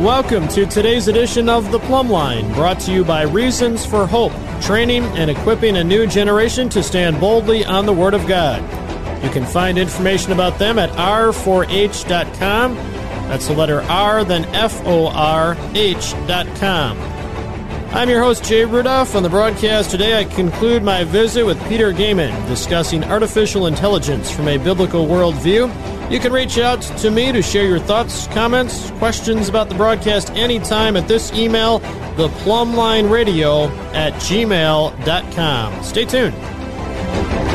Welcome 0.00 0.48
to 0.48 0.64
today's 0.64 1.08
edition 1.08 1.50
of 1.50 1.70
The 1.70 1.78
Plumb 1.78 2.08
Line, 2.08 2.50
brought 2.54 2.80
to 2.80 2.90
you 2.90 3.04
by 3.04 3.24
Reasons 3.24 3.84
for 3.84 4.06
Hope, 4.06 4.32
training 4.62 5.04
and 5.04 5.30
equipping 5.30 5.76
a 5.76 5.84
new 5.84 6.06
generation 6.06 6.70
to 6.70 6.82
stand 6.82 7.20
boldly 7.20 7.66
on 7.66 7.84
the 7.84 7.92
Word 7.92 8.14
of 8.14 8.26
God. 8.26 8.62
You 9.22 9.28
can 9.28 9.44
find 9.44 9.76
information 9.76 10.32
about 10.32 10.58
them 10.58 10.78
at 10.78 10.88
r4h.com. 10.92 12.76
That's 12.76 13.48
the 13.48 13.52
letter 13.52 13.82
R, 13.82 14.24
then 14.24 14.46
F 14.54 14.80
O 14.86 15.08
R 15.08 15.54
H.com. 15.74 17.19
I'm 17.92 18.08
your 18.08 18.22
host, 18.22 18.44
Jay 18.44 18.64
Rudolph. 18.64 19.16
On 19.16 19.24
the 19.24 19.28
broadcast 19.28 19.90
today, 19.90 20.16
I 20.16 20.22
conclude 20.22 20.84
my 20.84 21.02
visit 21.02 21.44
with 21.44 21.60
Peter 21.68 21.92
Goeman 21.92 22.46
discussing 22.46 23.02
artificial 23.02 23.66
intelligence 23.66 24.30
from 24.30 24.46
a 24.46 24.58
biblical 24.58 25.06
worldview. 25.06 25.68
You 26.08 26.20
can 26.20 26.32
reach 26.32 26.56
out 26.56 26.82
to 26.82 27.10
me 27.10 27.32
to 27.32 27.42
share 27.42 27.66
your 27.66 27.80
thoughts, 27.80 28.28
comments, 28.28 28.92
questions 28.92 29.48
about 29.48 29.68
the 29.68 29.74
broadcast 29.74 30.30
anytime 30.30 30.96
at 30.96 31.08
this 31.08 31.32
email, 31.32 31.80
theplumblineradio 32.14 33.68
at 33.92 34.12
gmail.com. 34.14 35.82
Stay 35.82 36.04
tuned. 36.04 37.49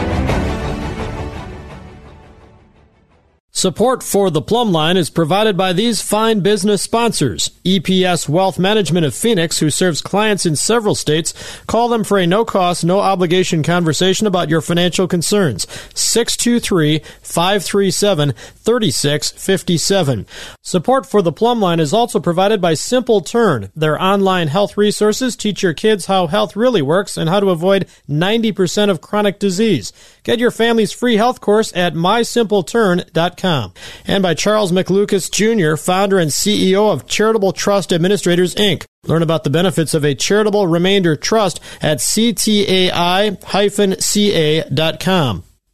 Support 3.57 4.03
for 4.03 4.29
the 4.29 4.41
Plumb 4.41 4.73
Line 4.73 4.97
is 4.97 5.09
provided 5.09 5.55
by 5.55 5.71
these 5.71 6.01
fine 6.01 6.41
business 6.41 6.81
sponsors. 6.81 7.51
EPS 7.63 8.27
Wealth 8.27 8.59
Management 8.59 9.05
of 9.05 9.15
Phoenix, 9.15 9.59
who 9.59 9.69
serves 9.69 10.01
clients 10.01 10.45
in 10.45 10.57
several 10.57 10.93
states. 10.93 11.33
Call 11.65 11.87
them 11.87 12.03
for 12.03 12.17
a 12.17 12.27
no 12.27 12.43
cost, 12.43 12.83
no 12.83 12.99
obligation 12.99 13.63
conversation 13.63 14.27
about 14.27 14.49
your 14.49 14.59
financial 14.59 15.07
concerns. 15.07 15.65
623 15.93 16.99
537 17.21 18.33
3657. 18.33 20.25
Support 20.61 21.05
for 21.05 21.21
the 21.21 21.31
Plumb 21.31 21.61
Line 21.61 21.79
is 21.79 21.93
also 21.93 22.19
provided 22.19 22.59
by 22.59 22.73
Simple 22.73 23.21
Turn. 23.21 23.71
Their 23.73 23.99
online 24.01 24.49
health 24.49 24.75
resources 24.75 25.37
teach 25.37 25.63
your 25.63 25.73
kids 25.73 26.07
how 26.07 26.27
health 26.27 26.57
really 26.57 26.81
works 26.81 27.15
and 27.15 27.29
how 27.29 27.39
to 27.39 27.51
avoid 27.51 27.87
90% 28.09 28.89
of 28.89 28.99
chronic 28.99 29.39
disease. 29.39 29.93
Get 30.23 30.39
your 30.39 30.51
family's 30.51 30.91
free 30.91 31.15
health 31.15 31.39
course 31.39 31.71
at 31.73 31.93
mysimpleturn.com. 31.93 33.44
And 33.45 34.21
by 34.23 34.33
Charles 34.33 34.71
McLucas 34.71 35.29
Jr., 35.31 35.75
founder 35.75 36.17
and 36.19 36.31
CEO 36.31 36.91
of 36.91 37.07
Charitable 37.07 37.53
Trust 37.53 37.93
Administrators, 37.93 38.55
Inc. 38.55 38.85
Learn 39.05 39.21
about 39.21 39.43
the 39.43 39.49
benefits 39.49 39.93
of 39.93 40.03
a 40.03 40.15
charitable 40.15 40.67
remainder 40.67 41.15
trust 41.15 41.59
at 41.81 41.99
ctai-ca.com. 41.99 42.63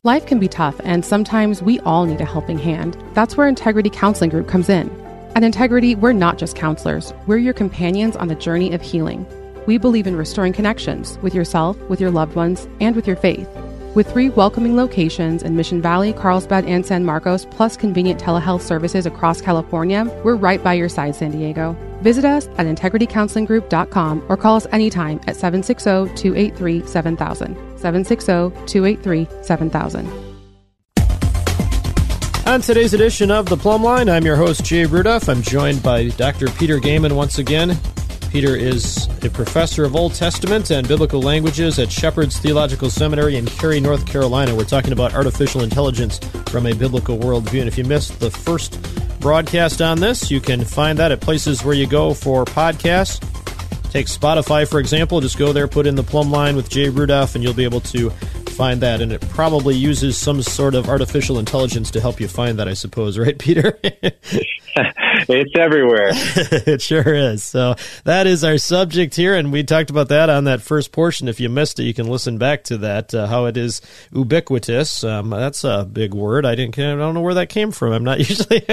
Life 0.03 0.25
can 0.25 0.39
be 0.39 0.47
tough, 0.47 0.81
and 0.83 1.05
sometimes 1.05 1.61
we 1.61 1.79
all 1.81 2.05
need 2.05 2.19
a 2.21 2.25
helping 2.25 2.57
hand. 2.57 2.97
That's 3.13 3.37
where 3.37 3.47
Integrity 3.47 3.91
Counseling 3.91 4.31
Group 4.31 4.47
comes 4.47 4.67
in. 4.67 4.89
At 5.35 5.43
Integrity, 5.43 5.95
we're 5.95 6.11
not 6.11 6.37
just 6.37 6.55
counselors, 6.55 7.13
we're 7.27 7.37
your 7.37 7.53
companions 7.53 8.15
on 8.15 8.27
the 8.27 8.35
journey 8.35 8.73
of 8.73 8.81
healing. 8.81 9.25
We 9.67 9.77
believe 9.77 10.07
in 10.07 10.15
restoring 10.15 10.53
connections 10.53 11.19
with 11.21 11.35
yourself, 11.35 11.77
with 11.87 12.01
your 12.01 12.09
loved 12.11 12.35
ones, 12.35 12.67
and 12.79 12.95
with 12.95 13.05
your 13.05 13.15
faith. 13.15 13.47
With 13.93 14.09
three 14.09 14.29
welcoming 14.29 14.77
locations 14.77 15.43
in 15.43 15.57
Mission 15.57 15.81
Valley, 15.81 16.13
Carlsbad, 16.13 16.63
and 16.63 16.85
San 16.85 17.03
Marcos, 17.03 17.45
plus 17.51 17.75
convenient 17.75 18.21
telehealth 18.21 18.61
services 18.61 19.05
across 19.05 19.41
California, 19.41 20.05
we're 20.23 20.37
right 20.37 20.63
by 20.63 20.75
your 20.75 20.87
side, 20.87 21.13
San 21.13 21.31
Diego. 21.31 21.75
Visit 22.01 22.23
us 22.23 22.47
at 22.57 22.67
integritycounselinggroup.com 22.67 24.25
or 24.29 24.37
call 24.37 24.55
us 24.55 24.65
anytime 24.71 25.19
at 25.27 25.35
760 25.35 26.15
283 26.15 26.87
7000. 26.87 27.55
760 27.77 28.65
283 28.65 29.27
7000. 29.43 30.07
On 32.47 32.61
today's 32.61 32.93
edition 32.93 33.29
of 33.29 33.47
The 33.47 33.57
Plumb 33.57 33.83
Line, 33.83 34.07
I'm 34.07 34.23
your 34.23 34.37
host, 34.37 34.63
Jay 34.63 34.85
Rudolph. 34.85 35.27
I'm 35.27 35.41
joined 35.41 35.83
by 35.83 36.07
Dr. 36.09 36.47
Peter 36.51 36.79
Goeman 36.79 37.11
once 37.11 37.39
again. 37.39 37.77
Peter 38.31 38.55
is 38.55 39.09
a 39.25 39.29
professor 39.29 39.83
of 39.83 39.93
Old 39.93 40.13
Testament 40.13 40.71
and 40.71 40.87
biblical 40.87 41.21
languages 41.21 41.77
at 41.79 41.91
Shepherd's 41.91 42.39
Theological 42.39 42.89
Seminary 42.89 43.35
in 43.35 43.45
Cary, 43.45 43.81
North 43.81 44.05
Carolina. 44.07 44.55
We're 44.55 44.63
talking 44.63 44.93
about 44.93 45.13
artificial 45.13 45.63
intelligence 45.63 46.17
from 46.47 46.65
a 46.65 46.73
biblical 46.73 47.17
worldview. 47.17 47.59
And 47.59 47.67
if 47.67 47.77
you 47.77 47.83
missed 47.83 48.21
the 48.21 48.31
first 48.31 48.81
broadcast 49.19 49.81
on 49.81 49.99
this, 49.99 50.31
you 50.31 50.39
can 50.39 50.63
find 50.63 50.97
that 50.97 51.11
at 51.11 51.19
places 51.19 51.65
where 51.65 51.75
you 51.75 51.85
go 51.85 52.13
for 52.13 52.45
podcasts. 52.45 53.19
Take 53.91 54.07
Spotify, 54.07 54.65
for 54.65 54.79
example. 54.79 55.19
Just 55.19 55.37
go 55.37 55.51
there, 55.51 55.67
put 55.67 55.85
in 55.85 55.95
the 55.95 56.03
plumb 56.03 56.31
line 56.31 56.55
with 56.55 56.69
Jay 56.69 56.87
Rudolph, 56.87 57.35
and 57.35 57.43
you'll 57.43 57.53
be 57.53 57.65
able 57.65 57.81
to 57.81 58.11
find 58.51 58.79
that. 58.79 59.01
And 59.01 59.11
it 59.11 59.19
probably 59.31 59.75
uses 59.75 60.17
some 60.17 60.41
sort 60.41 60.73
of 60.73 60.87
artificial 60.87 61.37
intelligence 61.37 61.91
to 61.91 61.99
help 61.99 62.21
you 62.21 62.29
find 62.29 62.57
that, 62.59 62.69
I 62.69 62.75
suppose, 62.75 63.17
right, 63.17 63.37
Peter? 63.39 63.77
it's 65.29 65.57
everywhere. 65.57 66.09
it 66.13 66.81
sure 66.81 67.13
is. 67.13 67.43
So 67.43 67.75
that 68.05 68.27
is 68.27 68.43
our 68.43 68.57
subject 68.57 69.15
here, 69.15 69.35
and 69.35 69.51
we 69.51 69.63
talked 69.63 69.89
about 69.89 70.09
that 70.09 70.29
on 70.29 70.45
that 70.45 70.61
first 70.61 70.91
portion. 70.91 71.27
If 71.27 71.39
you 71.39 71.49
missed 71.49 71.79
it, 71.79 71.83
you 71.83 71.93
can 71.93 72.07
listen 72.07 72.37
back 72.37 72.63
to 72.65 72.77
that. 72.79 73.13
Uh, 73.13 73.27
how 73.27 73.45
it 73.45 73.57
is 73.57 73.81
ubiquitous. 74.13 75.03
Um, 75.03 75.31
that's 75.31 75.63
a 75.63 75.85
big 75.91 76.13
word. 76.13 76.45
I 76.45 76.55
didn't. 76.55 76.77
I 76.79 76.95
don't 76.95 77.13
know 77.13 77.21
where 77.21 77.33
that 77.33 77.49
came 77.49 77.71
from. 77.71 77.91
I'm 77.91 78.03
not 78.03 78.19
usually 78.29 78.65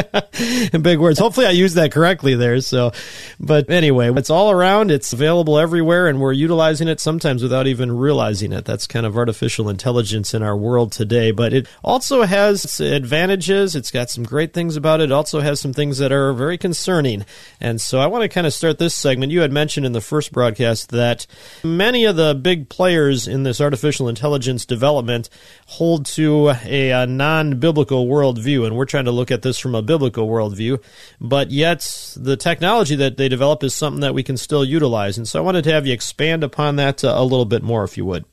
in 0.72 0.82
big 0.82 0.98
words. 0.98 1.18
Hopefully, 1.18 1.46
I 1.46 1.50
used 1.50 1.74
that 1.74 1.90
correctly 1.90 2.34
there. 2.34 2.60
So, 2.60 2.92
but 3.40 3.68
anyway, 3.70 4.12
it's 4.12 4.30
all 4.30 4.50
around. 4.50 4.90
It's 4.90 5.12
available 5.12 5.58
everywhere, 5.58 6.06
and 6.06 6.20
we're 6.20 6.32
utilizing 6.32 6.86
it 6.86 7.00
sometimes 7.00 7.42
without 7.42 7.66
even 7.66 7.96
realizing 7.96 8.52
it. 8.52 8.64
That's 8.64 8.86
kind 8.86 9.04
of 9.06 9.16
artificial 9.16 9.68
intelligence 9.68 10.34
in 10.34 10.42
our 10.42 10.56
world 10.56 10.92
today. 10.92 11.32
But 11.32 11.52
it 11.52 11.66
also 11.82 12.22
has 12.22 12.78
advantages. 12.80 13.74
It's 13.74 13.90
got 13.90 14.10
some 14.10 14.24
great 14.24 14.52
things 14.52 14.76
about 14.76 15.00
it. 15.00 15.04
It 15.04 15.12
also 15.12 15.40
has 15.40 15.60
some 15.60 15.72
things 15.72 15.87
that 15.96 16.12
are 16.12 16.34
very 16.34 16.58
concerning. 16.58 17.24
And 17.62 17.80
so 17.80 17.98
I 17.98 18.06
want 18.06 18.20
to 18.20 18.28
kind 18.28 18.46
of 18.46 18.52
start 18.52 18.78
this 18.78 18.94
segment. 18.94 19.32
You 19.32 19.40
had 19.40 19.50
mentioned 19.50 19.86
in 19.86 19.92
the 19.92 20.02
first 20.02 20.30
broadcast 20.30 20.90
that 20.90 21.26
many 21.64 22.04
of 22.04 22.16
the 22.16 22.34
big 22.34 22.68
players 22.68 23.26
in 23.26 23.44
this 23.44 23.62
artificial 23.62 24.06
intelligence 24.06 24.66
development 24.66 25.30
hold 25.66 26.04
to 26.06 26.50
a, 26.66 26.90
a 26.90 27.06
non 27.06 27.58
biblical 27.58 28.06
worldview. 28.06 28.66
And 28.66 28.76
we're 28.76 28.84
trying 28.84 29.06
to 29.06 29.10
look 29.10 29.30
at 29.30 29.40
this 29.40 29.58
from 29.58 29.74
a 29.74 29.80
biblical 29.80 30.28
worldview. 30.28 30.82
But 31.18 31.50
yet, 31.50 32.12
the 32.14 32.36
technology 32.36 32.96
that 32.96 33.16
they 33.16 33.30
develop 33.30 33.64
is 33.64 33.74
something 33.74 34.00
that 34.00 34.12
we 34.12 34.22
can 34.22 34.36
still 34.36 34.64
utilize. 34.64 35.16
And 35.16 35.26
so 35.26 35.38
I 35.38 35.42
wanted 35.42 35.64
to 35.64 35.72
have 35.72 35.86
you 35.86 35.94
expand 35.94 36.44
upon 36.44 36.76
that 36.76 37.02
uh, 37.02 37.14
a 37.16 37.24
little 37.24 37.46
bit 37.46 37.62
more, 37.62 37.84
if 37.84 37.96
you 37.96 38.04
would. 38.04 38.26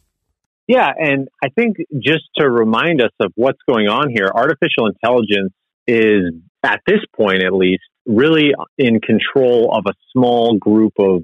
Yeah, 0.67 0.91
and 0.97 1.27
I 1.44 1.49
think 1.49 1.77
just 1.99 2.23
to 2.38 2.49
remind 2.49 3.01
us 3.01 3.11
of 3.19 3.31
what's 3.35 3.59
going 3.67 3.88
on 3.88 4.09
here, 4.09 4.31
artificial 4.33 4.88
intelligence 4.88 5.53
is 5.88 6.33
at 6.65 6.81
this 6.87 6.99
point 7.15 7.43
at 7.43 7.53
least, 7.53 7.83
really 8.05 8.51
in 8.77 8.99
control 8.99 9.73
of 9.73 9.83
a 9.87 9.93
small 10.11 10.57
group 10.57 10.93
of 10.99 11.23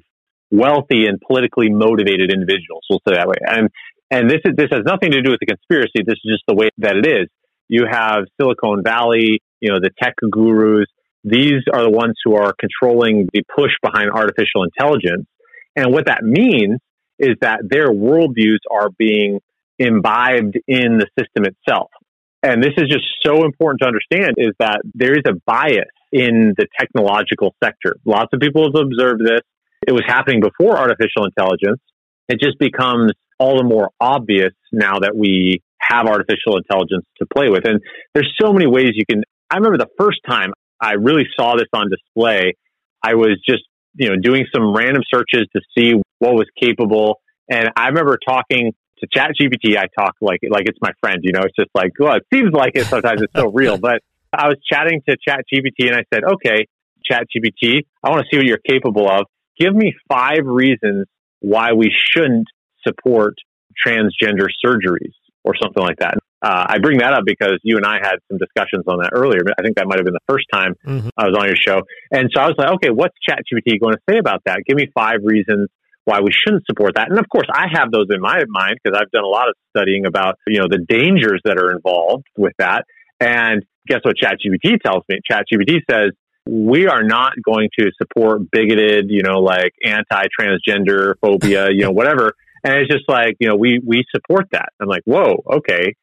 wealthy 0.51 1.05
and 1.07 1.19
politically 1.25 1.69
motivated 1.69 2.31
individuals. 2.31 2.83
We'll 2.89 3.01
say 3.07 3.15
that 3.15 3.27
way. 3.27 3.35
And 3.45 3.69
and 4.09 4.29
this 4.29 4.41
is 4.45 4.55
this 4.55 4.67
has 4.71 4.81
nothing 4.85 5.11
to 5.11 5.21
do 5.21 5.31
with 5.31 5.39
the 5.39 5.47
conspiracy. 5.47 6.03
This 6.05 6.19
is 6.23 6.31
just 6.33 6.43
the 6.47 6.55
way 6.55 6.69
that 6.79 6.95
it 6.97 7.07
is. 7.07 7.27
You 7.67 7.85
have 7.89 8.25
Silicon 8.39 8.83
Valley, 8.83 9.39
you 9.61 9.71
know, 9.71 9.79
the 9.79 9.91
tech 10.01 10.15
gurus. 10.29 10.87
These 11.23 11.63
are 11.73 11.83
the 11.83 11.89
ones 11.89 12.15
who 12.23 12.35
are 12.35 12.53
controlling 12.59 13.29
the 13.33 13.43
push 13.55 13.71
behind 13.81 14.11
artificial 14.11 14.63
intelligence. 14.63 15.27
And 15.75 15.93
what 15.93 16.07
that 16.07 16.23
means 16.23 16.79
is 17.17 17.35
that 17.41 17.61
their 17.69 17.89
worldviews 17.89 18.59
are 18.69 18.89
being 18.97 19.39
imbibed 19.79 20.59
in 20.67 20.97
the 20.97 21.07
system 21.17 21.45
itself. 21.45 21.89
And 22.43 22.63
this 22.63 22.73
is 22.77 22.89
just 22.89 23.05
so 23.23 23.45
important 23.45 23.81
to 23.81 23.87
understand 23.87 24.35
is 24.37 24.53
that 24.59 24.81
there 24.93 25.13
is 25.13 25.23
a 25.27 25.33
bias 25.45 25.91
in 26.11 26.53
the 26.57 26.67
technological 26.79 27.55
sector. 27.63 27.95
Lots 28.05 28.29
of 28.33 28.39
people 28.39 28.63
have 28.63 28.75
observed 28.75 29.21
this. 29.23 29.41
It 29.87 29.91
was 29.91 30.03
happening 30.07 30.41
before 30.41 30.77
artificial 30.77 31.25
intelligence. 31.25 31.79
It 32.27 32.39
just 32.39 32.57
becomes 32.59 33.11
all 33.39 33.57
the 33.57 33.63
more 33.63 33.89
obvious 33.99 34.53
now 34.71 34.99
that 34.99 35.15
we 35.15 35.61
have 35.79 36.05
artificial 36.05 36.57
intelligence 36.57 37.05
to 37.17 37.25
play 37.33 37.49
with. 37.49 37.65
And 37.65 37.79
there's 38.13 38.31
so 38.39 38.53
many 38.53 38.67
ways 38.67 38.91
you 38.93 39.05
can. 39.05 39.23
I 39.49 39.57
remember 39.57 39.77
the 39.77 39.89
first 39.97 40.19
time 40.27 40.53
I 40.79 40.93
really 40.93 41.25
saw 41.39 41.55
this 41.55 41.67
on 41.73 41.89
display, 41.89 42.53
I 43.03 43.15
was 43.15 43.39
just, 43.47 43.63
you 43.95 44.09
know, 44.09 44.15
doing 44.21 44.45
some 44.53 44.75
random 44.75 45.03
searches 45.13 45.47
to 45.55 45.61
see 45.77 45.93
what 46.19 46.33
was 46.33 46.47
capable. 46.59 47.19
And 47.49 47.69
I 47.75 47.87
remember 47.87 48.17
talking 48.25 48.73
to 49.01 49.07
chat 49.11 49.31
GPT, 49.39 49.77
I 49.77 49.85
talk 49.99 50.15
like, 50.21 50.39
like 50.49 50.63
it's 50.65 50.79
my 50.81 50.91
friend, 51.01 51.19
you 51.23 51.31
know, 51.33 51.41
it's 51.43 51.55
just 51.55 51.69
like, 51.73 51.91
well, 51.99 52.15
it 52.15 52.25
seems 52.33 52.53
like 52.53 52.71
it 52.75 52.85
sometimes 52.85 53.21
it's 53.21 53.33
so 53.35 53.51
real, 53.51 53.77
but 53.79 54.01
I 54.33 54.47
was 54.47 54.57
chatting 54.71 55.01
to 55.09 55.17
ChatGPT 55.17 55.87
and 55.87 55.95
I 55.95 56.03
said, 56.13 56.23
okay, 56.23 56.67
ChatGPT, 57.09 57.85
I 58.03 58.09
want 58.09 58.21
to 58.21 58.27
see 58.31 58.37
what 58.37 58.45
you're 58.45 58.59
capable 58.65 59.09
of. 59.09 59.25
Give 59.59 59.75
me 59.75 59.93
five 60.09 60.45
reasons 60.45 61.07
why 61.41 61.73
we 61.73 61.91
shouldn't 61.91 62.47
support 62.87 63.35
transgender 63.85 64.47
surgeries 64.63 65.13
or 65.43 65.53
something 65.61 65.83
like 65.83 65.97
that. 65.99 66.15
Uh, 66.41 66.65
I 66.69 66.79
bring 66.79 66.99
that 66.99 67.13
up 67.13 67.23
because 67.25 67.59
you 67.63 67.77
and 67.77 67.85
I 67.85 67.97
had 68.01 68.15
some 68.29 68.39
discussions 68.39 68.85
on 68.87 68.99
that 69.01 69.11
earlier. 69.13 69.41
I 69.59 69.61
think 69.61 69.77
that 69.77 69.85
might 69.87 69.99
have 69.99 70.05
been 70.05 70.13
the 70.13 70.27
first 70.27 70.45
time 70.51 70.73
mm-hmm. 70.85 71.09
I 71.17 71.27
was 71.27 71.37
on 71.37 71.45
your 71.45 71.55
show. 71.55 71.81
And 72.11 72.29
so 72.33 72.41
I 72.41 72.47
was 72.47 72.55
like, 72.57 72.69
okay, 72.75 72.89
what's 72.89 73.15
ChatGPT 73.27 73.79
going 73.79 73.93
to 73.93 74.01
say 74.09 74.17
about 74.17 74.41
that? 74.45 74.61
Give 74.65 74.75
me 74.75 74.87
five 74.95 75.19
reasons 75.23 75.69
why 76.05 76.21
we 76.21 76.31
shouldn't 76.31 76.65
support 76.65 76.95
that. 76.95 77.09
And 77.09 77.19
of 77.19 77.29
course, 77.29 77.47
I 77.53 77.67
have 77.71 77.91
those 77.91 78.07
in 78.09 78.21
my 78.21 78.43
mind 78.47 78.77
because 78.83 78.97
I've 78.99 79.11
done 79.11 79.23
a 79.23 79.27
lot 79.27 79.49
of 79.49 79.55
studying 79.75 80.05
about, 80.05 80.35
you 80.47 80.59
know, 80.59 80.67
the 80.69 80.79
dangers 80.79 81.41
that 81.45 81.57
are 81.57 81.71
involved 81.71 82.25
with 82.37 82.53
that. 82.57 82.85
And 83.19 83.63
guess 83.87 83.99
what 84.03 84.15
ChatGPT 84.17 84.81
tells 84.81 85.03
me? 85.09 85.19
ChatGPT 85.29 85.81
says, 85.89 86.11
we 86.47 86.87
are 86.87 87.03
not 87.03 87.33
going 87.43 87.69
to 87.79 87.91
support 88.01 88.49
bigoted, 88.51 89.05
you 89.09 89.21
know, 89.21 89.39
like 89.39 89.73
anti-transgender 89.83 91.13
phobia, 91.21 91.69
you 91.71 91.83
know, 91.83 91.91
whatever. 91.91 92.33
And 92.63 92.75
it's 92.75 92.91
just 92.91 93.05
like, 93.07 93.37
you 93.39 93.47
know, 93.47 93.55
we, 93.55 93.79
we 93.85 94.03
support 94.13 94.47
that. 94.51 94.69
I'm 94.79 94.87
like, 94.87 95.03
whoa, 95.05 95.43
okay. 95.57 95.95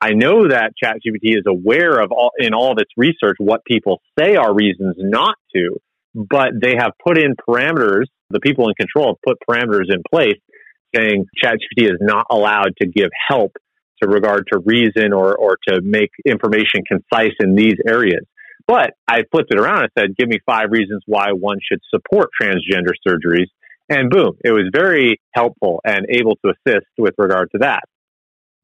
I 0.00 0.10
know 0.10 0.48
that 0.48 0.72
ChatGPT 0.82 1.38
is 1.38 1.44
aware 1.46 2.00
of 2.00 2.12
all, 2.12 2.32
in 2.38 2.54
all 2.54 2.72
of 2.72 2.78
its 2.78 2.90
research 2.96 3.36
what 3.38 3.64
people 3.64 4.00
say 4.18 4.36
are 4.36 4.52
reasons 4.52 4.96
not 4.98 5.36
to, 5.54 5.80
but 6.14 6.50
they 6.60 6.74
have 6.76 6.92
put 7.04 7.18
in 7.18 7.34
parameters. 7.36 8.04
The 8.30 8.40
people 8.40 8.68
in 8.68 8.74
control 8.74 9.14
have 9.14 9.22
put 9.24 9.38
parameters 9.48 9.92
in 9.92 10.02
place 10.10 10.40
saying 10.94 11.26
ChatGPT 11.42 11.84
is 11.84 11.98
not 12.00 12.26
allowed 12.30 12.70
to 12.80 12.86
give 12.86 13.10
help 13.28 13.52
to 14.02 14.08
regard 14.08 14.44
to 14.52 14.58
reason 14.64 15.12
or, 15.12 15.36
or 15.36 15.56
to 15.68 15.80
make 15.82 16.10
information 16.26 16.82
concise 16.86 17.34
in 17.40 17.54
these 17.54 17.74
areas. 17.86 18.24
But 18.66 18.92
I 19.06 19.22
flipped 19.30 19.52
it 19.52 19.60
around 19.60 19.82
and 19.82 19.90
said, 19.98 20.16
give 20.16 20.28
me 20.28 20.38
five 20.46 20.70
reasons 20.70 21.02
why 21.06 21.32
one 21.32 21.58
should 21.70 21.80
support 21.90 22.30
transgender 22.40 22.92
surgeries. 23.06 23.46
And 23.88 24.08
boom, 24.08 24.32
it 24.42 24.50
was 24.50 24.70
very 24.72 25.20
helpful 25.34 25.80
and 25.84 26.06
able 26.08 26.36
to 26.44 26.52
assist 26.52 26.86
with 26.96 27.14
regard 27.18 27.50
to 27.52 27.58
that. 27.58 27.82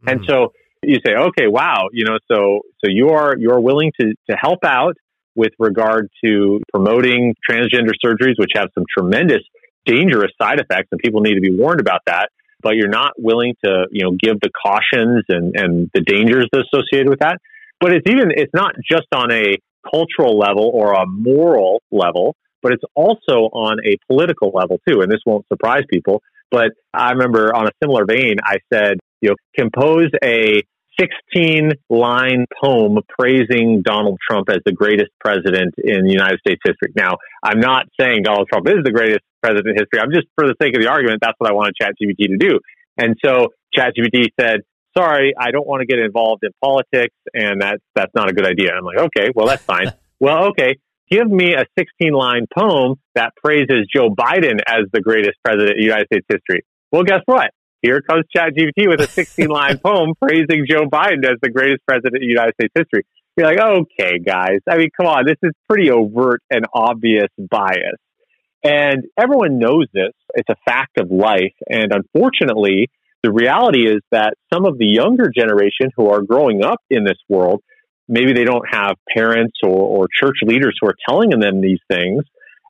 Mm. 0.04 0.12
And 0.12 0.20
so 0.26 0.52
you 0.82 0.96
say, 1.04 1.12
okay, 1.14 1.46
wow, 1.46 1.88
you 1.92 2.04
know, 2.06 2.16
so, 2.30 2.60
so 2.82 2.88
you 2.88 3.10
are, 3.10 3.34
you're 3.36 3.60
willing 3.60 3.92
to, 4.00 4.14
to 4.30 4.36
help 4.40 4.64
out 4.64 4.94
with 5.34 5.52
regard 5.58 6.08
to 6.24 6.60
promoting 6.72 7.34
transgender 7.48 7.92
surgeries, 8.04 8.34
which 8.38 8.52
have 8.54 8.68
some 8.74 8.84
tremendous 8.96 9.42
dangerous 9.86 10.32
side 10.40 10.60
effects 10.60 10.88
and 10.92 11.00
people 11.02 11.20
need 11.20 11.34
to 11.34 11.40
be 11.40 11.50
warned 11.50 11.80
about 11.80 12.00
that. 12.06 12.28
But 12.62 12.76
you're 12.76 12.88
not 12.88 13.12
willing 13.16 13.54
to, 13.64 13.86
you 13.90 14.04
know, 14.04 14.10
give 14.20 14.38
the 14.40 14.50
cautions 14.50 15.24
and, 15.28 15.56
and 15.56 15.90
the 15.94 16.02
dangers 16.02 16.46
associated 16.52 17.08
with 17.08 17.20
that. 17.20 17.38
But 17.80 17.92
it's 17.92 18.06
even, 18.06 18.30
it's 18.36 18.52
not 18.52 18.74
just 18.90 19.06
on 19.14 19.32
a 19.32 19.56
cultural 19.90 20.38
level 20.38 20.70
or 20.74 20.92
a 20.92 21.06
moral 21.06 21.80
level, 21.90 22.36
but 22.62 22.72
it's 22.72 22.84
also 22.94 23.48
on 23.52 23.78
a 23.86 23.96
political 24.06 24.50
level 24.54 24.78
too. 24.86 25.00
And 25.00 25.10
this 25.10 25.20
won't 25.24 25.46
surprise 25.48 25.84
people. 25.90 26.22
But 26.50 26.72
I 26.92 27.12
remember 27.12 27.54
on 27.54 27.66
a 27.66 27.70
similar 27.82 28.04
vein, 28.04 28.36
I 28.44 28.58
said, 28.72 28.98
you 29.22 29.30
know, 29.30 29.36
compose 29.56 30.10
a 30.22 30.62
16 30.98 31.72
line 31.88 32.46
poem 32.62 32.98
praising 33.18 33.82
Donald 33.82 34.18
Trump 34.28 34.48
as 34.50 34.58
the 34.64 34.72
greatest 34.72 35.10
president 35.20 35.74
in 35.78 36.06
United 36.06 36.40
States 36.40 36.60
history. 36.64 36.92
Now, 36.96 37.16
I'm 37.42 37.60
not 37.60 37.86
saying 37.98 38.22
Donald 38.24 38.48
Trump 38.50 38.68
is 38.68 38.82
the 38.84 38.92
greatest 38.92 39.20
president 39.42 39.68
in 39.68 39.74
history. 39.74 40.00
I'm 40.00 40.12
just, 40.12 40.26
for 40.34 40.46
the 40.46 40.54
sake 40.60 40.74
of 40.76 40.82
the 40.82 40.88
argument, 40.88 41.20
that's 41.22 41.36
what 41.38 41.50
I 41.50 41.54
wanted 41.54 41.74
ChatGPT 41.80 42.28
to 42.28 42.36
do. 42.36 42.60
And 42.98 43.16
so 43.24 43.48
ChatGPT 43.76 44.28
said, 44.38 44.60
sorry, 44.96 45.32
I 45.38 45.50
don't 45.50 45.66
want 45.66 45.80
to 45.80 45.86
get 45.86 45.98
involved 45.98 46.42
in 46.42 46.50
politics 46.62 47.14
and 47.32 47.60
that's, 47.60 47.82
that's 47.94 48.12
not 48.14 48.28
a 48.28 48.32
good 48.32 48.46
idea. 48.46 48.72
I'm 48.76 48.84
like, 48.84 48.98
okay, 48.98 49.30
well, 49.34 49.46
that's 49.46 49.62
fine. 49.62 49.92
well, 50.20 50.48
okay. 50.48 50.76
Give 51.10 51.28
me 51.28 51.54
a 51.54 51.64
16 51.76 52.12
line 52.12 52.46
poem 52.56 52.94
that 53.16 53.32
praises 53.42 53.88
Joe 53.92 54.10
Biden 54.10 54.60
as 54.66 54.84
the 54.92 55.00
greatest 55.00 55.38
president 55.44 55.76
in 55.76 55.82
United 55.82 56.06
States 56.06 56.26
history. 56.28 56.64
Well, 56.92 57.02
guess 57.02 57.20
what? 57.26 57.50
Here 57.82 58.02
comes 58.02 58.24
ChatGPT 58.36 58.88
with 58.88 59.00
a 59.00 59.06
16 59.06 59.48
line 59.48 59.78
poem 59.84 60.12
praising 60.20 60.66
Joe 60.68 60.84
Biden 60.84 61.24
as 61.24 61.38
the 61.42 61.50
greatest 61.50 61.80
president 61.86 62.22
in 62.22 62.28
United 62.28 62.54
States 62.54 62.72
history. 62.74 63.04
You're 63.36 63.46
like, 63.46 63.60
okay, 63.60 64.18
guys. 64.18 64.58
I 64.68 64.76
mean, 64.76 64.90
come 64.96 65.06
on. 65.06 65.24
This 65.24 65.38
is 65.42 65.52
pretty 65.68 65.90
overt 65.90 66.42
and 66.50 66.66
obvious 66.74 67.28
bias. 67.38 67.96
And 68.62 69.04
everyone 69.18 69.58
knows 69.58 69.86
this. 69.94 70.12
It's 70.34 70.48
a 70.50 70.56
fact 70.66 70.98
of 70.98 71.10
life. 71.10 71.54
And 71.68 71.92
unfortunately, 71.92 72.90
the 73.22 73.32
reality 73.32 73.86
is 73.86 74.00
that 74.10 74.34
some 74.52 74.66
of 74.66 74.76
the 74.78 74.86
younger 74.86 75.30
generation 75.34 75.90
who 75.96 76.10
are 76.10 76.22
growing 76.22 76.62
up 76.62 76.80
in 76.90 77.04
this 77.04 77.18
world, 77.28 77.62
maybe 78.08 78.34
they 78.34 78.44
don't 78.44 78.66
have 78.70 78.96
parents 79.14 79.58
or, 79.62 79.70
or 79.70 80.08
church 80.12 80.36
leaders 80.42 80.76
who 80.80 80.88
are 80.88 80.96
telling 81.08 81.30
them 81.30 81.62
these 81.62 81.80
things. 81.90 82.24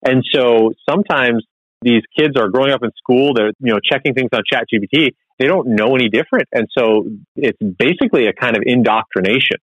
And 0.04 0.24
so 0.32 0.72
sometimes 0.88 1.44
these 1.82 2.02
kids 2.16 2.36
are 2.36 2.48
growing 2.48 2.72
up 2.72 2.82
in 2.82 2.90
school, 2.96 3.32
they're, 3.34 3.52
you 3.60 3.72
know, 3.72 3.80
checking 3.80 4.14
things 4.14 4.30
on 4.32 4.42
ChatGPT. 4.52 5.14
They 5.38 5.46
don't 5.46 5.68
know 5.68 5.94
any 5.94 6.08
different. 6.08 6.48
And 6.52 6.68
so 6.76 7.08
it's 7.36 7.58
basically 7.60 8.26
a 8.26 8.32
kind 8.32 8.56
of 8.56 8.62
indoctrination. 8.66 9.56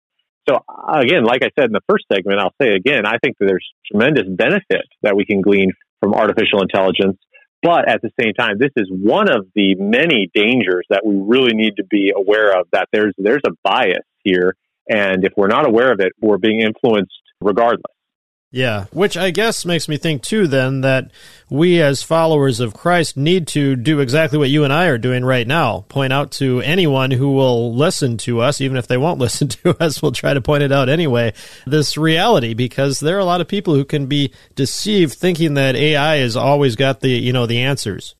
So 0.47 0.59
again, 0.93 1.23
like 1.23 1.41
I 1.43 1.49
said 1.59 1.65
in 1.65 1.73
the 1.73 1.81
first 1.89 2.05
segment, 2.11 2.39
I'll 2.39 2.53
say 2.61 2.75
again, 2.75 3.05
I 3.05 3.17
think 3.17 3.37
that 3.39 3.47
there's 3.47 3.67
tremendous 3.91 4.25
benefit 4.29 4.85
that 5.01 5.15
we 5.15 5.25
can 5.25 5.41
glean 5.41 5.71
from 5.99 6.13
artificial 6.13 6.61
intelligence. 6.61 7.17
But 7.61 7.89
at 7.89 8.01
the 8.01 8.11
same 8.19 8.33
time, 8.33 8.57
this 8.59 8.71
is 8.75 8.87
one 8.91 9.27
of 9.27 9.47
the 9.55 9.75
many 9.75 10.29
dangers 10.33 10.85
that 10.89 11.03
we 11.03 11.15
really 11.17 11.55
need 11.55 11.77
to 11.77 11.83
be 11.83 12.13
aware 12.15 12.57
of 12.59 12.67
that 12.71 12.87
there's, 12.93 13.13
there's 13.17 13.41
a 13.47 13.51
bias 13.63 14.05
here. 14.23 14.55
And 14.87 15.25
if 15.25 15.33
we're 15.35 15.47
not 15.47 15.67
aware 15.67 15.91
of 15.91 15.99
it, 15.99 16.13
we're 16.21 16.37
being 16.37 16.59
influenced 16.61 17.11
regardless. 17.41 17.94
Yeah, 18.51 18.85
which 18.93 19.17
I 19.17 19.31
guess 19.31 19.65
makes 19.65 19.89
me 19.89 19.97
think 19.97 20.21
too 20.21 20.47
then 20.47 20.81
that 20.81 21.11
we 21.49 21.81
as 21.81 22.03
followers 22.03 22.61
of 22.61 22.73
Christ 22.73 23.17
need 23.17 23.47
to 23.47 23.75
do 23.75 23.99
exactly 23.99 24.39
what 24.39 24.49
you 24.49 24.63
and 24.63 24.71
I 24.71 24.85
are 24.85 24.97
doing 24.97 25.25
right 25.25 25.45
now. 25.45 25.81
Point 25.89 26.13
out 26.13 26.31
to 26.33 26.61
anyone 26.61 27.11
who 27.11 27.33
will 27.33 27.75
listen 27.75 28.17
to 28.19 28.39
us, 28.39 28.61
even 28.61 28.77
if 28.77 28.87
they 28.87 28.95
won't 28.95 29.19
listen 29.25 29.49
to 29.49 29.75
us, 29.83 30.01
we'll 30.01 30.13
try 30.13 30.33
to 30.33 30.41
point 30.41 30.63
it 30.63 30.71
out 30.71 30.87
anyway, 30.87 31.33
this 31.65 31.97
reality 31.97 32.53
because 32.53 33.01
there 33.01 33.17
are 33.17 33.19
a 33.19 33.25
lot 33.25 33.41
of 33.41 33.47
people 33.47 33.73
who 33.73 33.83
can 33.83 34.05
be 34.05 34.31
deceived 34.55 35.15
thinking 35.15 35.55
that 35.55 35.75
AI 35.75 36.17
has 36.17 36.37
always 36.37 36.77
got 36.77 37.01
the, 37.01 37.09
you 37.09 37.33
know, 37.33 37.45
the 37.45 37.61
answers. 37.61 38.15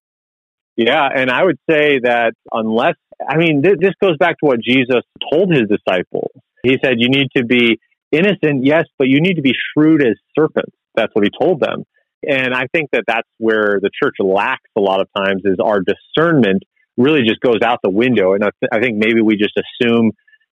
Yeah, 0.76 1.08
and 1.16 1.30
I 1.32 1.46
would 1.46 1.58
say 1.70 2.00
that 2.00 2.34
unless 2.52 2.96
I 3.26 3.38
mean 3.38 3.64
th- 3.64 3.78
this 3.80 3.94
goes 4.02 4.18
back 4.18 4.38
to 4.40 4.46
what 4.46 4.60
Jesus 4.62 5.02
told 5.32 5.54
his 5.54 5.70
disciples. 5.70 6.32
He 6.64 6.78
said 6.84 6.96
you 6.98 7.08
need 7.08 7.30
to 7.38 7.46
be 7.46 7.80
innocent, 8.16 8.66
yes, 8.66 8.86
but 8.98 9.08
you 9.08 9.22
need 9.22 9.36
to 9.36 9.42
be 9.42 9.54
shrewd 9.74 10.02
as 10.02 10.16
serpents. 10.38 10.76
That's 10.96 11.14
what 11.14 11.26
he 11.26 11.32
told 11.40 11.60
them. 11.60 11.84
And 12.28 12.54
I 12.54 12.68
think 12.74 12.90
that 12.92 13.04
that's 13.08 13.28
where 13.38 13.80
the 13.82 13.90
church 14.02 14.16
lacks 14.20 14.70
a 14.76 14.82
lot 14.82 15.02
of 15.02 15.08
times 15.16 15.44
is 15.46 15.58
our 15.64 15.80
discernment 15.82 16.64
really 16.98 17.22
just 17.28 17.42
goes 17.42 17.60
out 17.64 17.80
the 17.84 17.90
window. 17.90 18.34
And 18.34 18.44
I, 18.44 18.50
th- 18.60 18.70
I 18.72 18.80
think 18.80 18.98
maybe 18.98 19.22
we 19.22 19.36
just 19.36 19.54
assume 19.58 20.12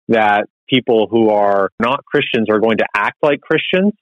that 0.08 0.46
people 0.68 1.06
who 1.10 1.30
are 1.30 1.70
not 1.78 2.04
Christians 2.04 2.48
are 2.50 2.58
going 2.58 2.78
to 2.78 2.86
act 2.94 3.18
like 3.22 3.40
Christians, 3.40 3.92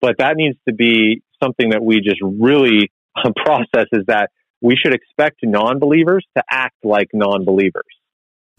but 0.00 0.16
that 0.18 0.36
needs 0.36 0.58
to 0.68 0.74
be 0.74 1.22
something 1.42 1.70
that 1.70 1.82
we 1.82 2.00
just 2.00 2.20
really 2.22 2.90
process 3.44 3.86
is 3.92 4.04
that 4.08 4.30
we 4.60 4.76
should 4.76 4.94
expect 4.94 5.36
non-believers 5.42 6.26
to 6.36 6.42
act 6.50 6.76
like 6.82 7.08
non-believers. 7.12 7.84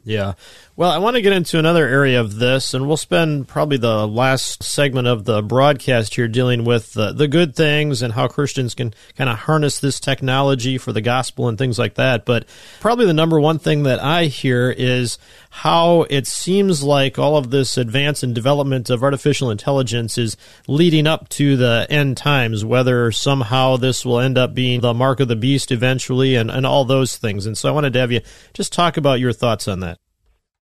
Yeah. 0.08 0.34
Well, 0.78 0.90
I 0.90 1.00
want 1.00 1.18
to 1.18 1.22
get 1.22 1.34
into 1.34 1.60
another 1.60 1.86
area 1.86 2.22
of 2.22 2.38
this, 2.38 2.74
and 2.74 2.88
we'll 2.88 2.96
spend 2.96 3.50
probably 3.50 3.76
the 3.76 4.08
last 4.08 4.64
segment 4.64 5.06
of 5.06 5.26
the 5.26 5.42
broadcast 5.42 6.16
here 6.16 6.30
dealing 6.30 6.64
with 6.64 6.94
the, 6.94 7.12
the 7.12 7.28
good 7.28 7.58
things 7.58 8.02
and 8.02 8.14
how 8.14 8.30
Christians 8.30 8.74
can 8.74 8.94
kind 9.18 9.30
of 9.30 9.38
harness 9.38 9.80
this 9.82 10.00
technology 10.00 10.78
for 10.78 10.94
the 10.94 11.02
gospel 11.02 11.50
and 11.50 11.58
things 11.58 11.78
like 11.78 11.96
that. 11.96 12.24
But 12.24 12.48
probably 12.80 13.06
the 13.06 13.14
number 13.14 13.38
one 13.38 13.60
thing 13.60 13.84
that 13.84 14.02
I 14.02 14.26
hear 14.26 14.72
is 14.72 15.18
how 15.50 16.06
it 16.10 16.28
seems 16.28 16.84
like 16.84 17.18
all 17.18 17.38
of 17.38 17.52
this 17.52 17.78
advance 17.78 18.24
and 18.24 18.36
development 18.36 18.90
of 18.90 19.04
artificial 19.04 19.50
intelligence 19.50 20.18
is 20.18 20.38
leading 20.68 21.08
up 21.08 21.30
to 21.30 21.58
the 21.58 21.88
end 21.90 22.18
times, 22.18 22.64
whether 22.64 23.12
somehow 23.12 23.78
this 23.78 24.06
will 24.06 24.20
end 24.20 24.38
up 24.38 24.54
being 24.54 24.82
the 24.82 24.94
mark 24.94 25.20
of 25.20 25.28
the 25.28 25.36
beast 25.36 25.72
eventually 25.72 26.36
and, 26.36 26.52
and 26.52 26.66
all 26.66 26.86
those 26.86 27.18
things. 27.18 27.46
And 27.46 27.58
so 27.58 27.70
I 27.70 27.72
wanted 27.72 27.94
to 27.94 28.00
have 28.00 28.12
you 28.12 28.22
just 28.54 28.74
talk 28.74 28.98
about 28.98 29.20
your 29.20 29.34
thoughts 29.34 29.68
on 29.68 29.80
that. 29.82 29.98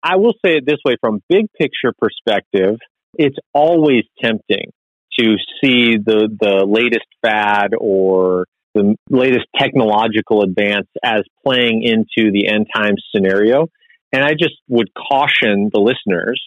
I 0.02 0.16
will 0.16 0.32
say 0.44 0.56
it 0.56 0.64
this 0.66 0.78
way 0.84 0.96
from 1.00 1.22
big 1.28 1.46
picture 1.58 1.92
perspective, 1.98 2.76
it's 3.14 3.36
always 3.52 4.04
tempting 4.22 4.72
to 5.18 5.36
see 5.62 5.96
the, 5.98 6.28
the 6.40 6.64
latest 6.66 7.06
fad 7.22 7.72
or 7.78 8.46
the 8.74 8.94
latest 9.10 9.46
technological 9.56 10.42
advance 10.42 10.86
as 11.02 11.22
playing 11.44 11.82
into 11.82 12.30
the 12.30 12.48
end 12.48 12.66
times 12.74 13.04
scenario. 13.14 13.68
And 14.12 14.24
I 14.24 14.32
just 14.32 14.54
would 14.68 14.88
caution 14.94 15.70
the 15.72 15.80
listeners 15.80 16.40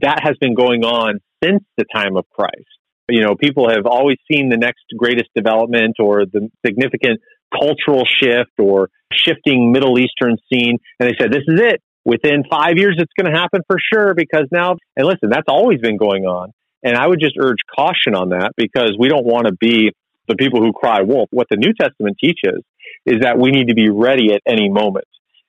that 0.00 0.20
has 0.22 0.36
been 0.40 0.54
going 0.54 0.84
on 0.84 1.20
since 1.44 1.62
the 1.76 1.84
time 1.94 2.16
of 2.16 2.24
Christ. 2.30 2.66
You 3.08 3.20
know, 3.20 3.34
people 3.34 3.68
have 3.68 3.86
always 3.86 4.16
seen 4.30 4.48
the 4.48 4.56
next 4.56 4.84
greatest 4.96 5.28
development 5.34 5.96
or 5.98 6.24
the 6.24 6.48
significant 6.64 7.20
cultural 7.52 8.04
shift 8.06 8.52
or 8.58 8.88
shifting 9.12 9.72
Middle 9.72 9.98
Eastern 9.98 10.36
scene. 10.50 10.78
And 10.98 11.08
they 11.08 11.14
said, 11.18 11.30
this 11.30 11.42
is 11.46 11.60
it 11.60 11.82
within 12.04 12.44
five 12.50 12.76
years, 12.76 12.96
it's 12.98 13.12
going 13.18 13.32
to 13.32 13.38
happen 13.38 13.60
for 13.66 13.76
sure 13.92 14.14
because 14.14 14.46
now, 14.50 14.76
and 14.96 15.06
listen, 15.06 15.30
that's 15.30 15.48
always 15.48 15.80
been 15.80 15.96
going 15.96 16.24
on. 16.24 16.52
And 16.82 16.96
I 16.96 17.06
would 17.06 17.20
just 17.20 17.36
urge 17.38 17.58
caution 17.74 18.14
on 18.14 18.30
that 18.30 18.52
because 18.56 18.96
we 18.98 19.08
don't 19.08 19.24
want 19.24 19.46
to 19.46 19.52
be 19.52 19.92
the 20.28 20.34
people 20.34 20.60
who 20.60 20.72
cry 20.72 21.02
wolf. 21.02 21.28
What 21.30 21.46
the 21.50 21.56
New 21.56 21.72
Testament 21.74 22.16
teaches 22.20 22.62
is 23.06 23.20
that 23.20 23.38
we 23.38 23.50
need 23.50 23.68
to 23.68 23.74
be 23.74 23.88
ready 23.90 24.32
at 24.32 24.40
any 24.46 24.68
moment. 24.68 25.06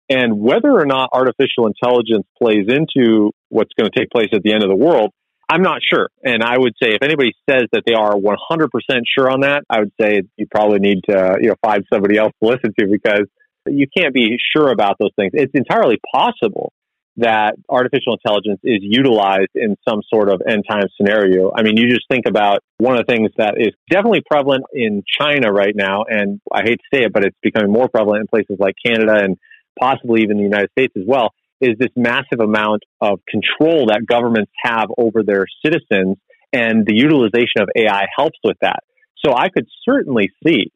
And 0.09 0.39
whether 0.39 0.71
or 0.71 0.85
not 0.85 1.09
artificial 1.13 1.67
intelligence 1.67 2.25
plays 2.41 2.67
into 2.67 3.31
what's 3.49 3.71
going 3.77 3.89
to 3.89 3.97
take 3.97 4.09
place 4.09 4.29
at 4.33 4.43
the 4.43 4.53
end 4.53 4.63
of 4.63 4.69
the 4.69 4.75
world, 4.75 5.11
I'm 5.49 5.61
not 5.61 5.81
sure. 5.83 6.09
And 6.23 6.43
I 6.43 6.57
would 6.57 6.73
say 6.81 6.89
if 6.89 7.03
anybody 7.03 7.33
says 7.49 7.63
that 7.71 7.83
they 7.85 7.93
are 7.93 8.13
100% 8.13 8.69
sure 9.17 9.29
on 9.29 9.41
that, 9.41 9.63
I 9.69 9.79
would 9.79 9.91
say 9.99 10.23
you 10.37 10.47
probably 10.49 10.79
need 10.79 11.01
to, 11.09 11.37
you 11.41 11.49
know, 11.49 11.55
find 11.61 11.83
somebody 11.93 12.17
else 12.17 12.33
to 12.41 12.49
listen 12.49 12.73
to 12.79 12.87
because 12.87 13.27
you 13.67 13.87
can't 13.95 14.13
be 14.13 14.37
sure 14.55 14.71
about 14.71 14.97
those 14.99 15.11
things. 15.15 15.31
It's 15.33 15.53
entirely 15.53 15.99
possible 16.13 16.73
that 17.17 17.55
artificial 17.69 18.13
intelligence 18.13 18.59
is 18.63 18.79
utilized 18.81 19.51
in 19.53 19.75
some 19.87 20.01
sort 20.11 20.29
of 20.29 20.41
end 20.47 20.63
time 20.67 20.87
scenario. 20.97 21.51
I 21.55 21.61
mean, 21.61 21.77
you 21.77 21.87
just 21.87 22.05
think 22.09 22.25
about 22.27 22.59
one 22.77 22.97
of 22.97 23.05
the 23.05 23.13
things 23.13 23.29
that 23.37 23.55
is 23.57 23.73
definitely 23.89 24.23
prevalent 24.27 24.63
in 24.73 25.03
China 25.19 25.51
right 25.51 25.75
now, 25.75 26.05
and 26.09 26.41
I 26.51 26.61
hate 26.63 26.79
to 26.79 26.97
say 26.97 27.03
it, 27.03 27.13
but 27.13 27.23
it's 27.23 27.37
becoming 27.43 27.71
more 27.71 27.87
prevalent 27.87 28.21
in 28.21 28.27
places 28.27 28.57
like 28.59 28.73
Canada 28.83 29.23
and 29.23 29.37
possibly 29.79 30.21
even 30.21 30.37
the 30.37 30.43
United 30.43 30.69
States 30.77 30.93
as 30.97 31.03
well, 31.07 31.29
is 31.61 31.75
this 31.79 31.89
massive 31.95 32.39
amount 32.41 32.83
of 33.01 33.19
control 33.27 33.87
that 33.87 34.05
governments 34.07 34.51
have 34.63 34.87
over 34.97 35.23
their 35.23 35.45
citizens, 35.65 36.17
and 36.51 36.85
the 36.85 36.95
utilization 36.95 37.61
of 37.61 37.69
AI 37.75 38.05
helps 38.15 38.37
with 38.43 38.57
that. 38.61 38.79
So 39.25 39.33
I 39.33 39.49
could 39.49 39.65
certainly 39.87 40.29
see, 40.45 40.71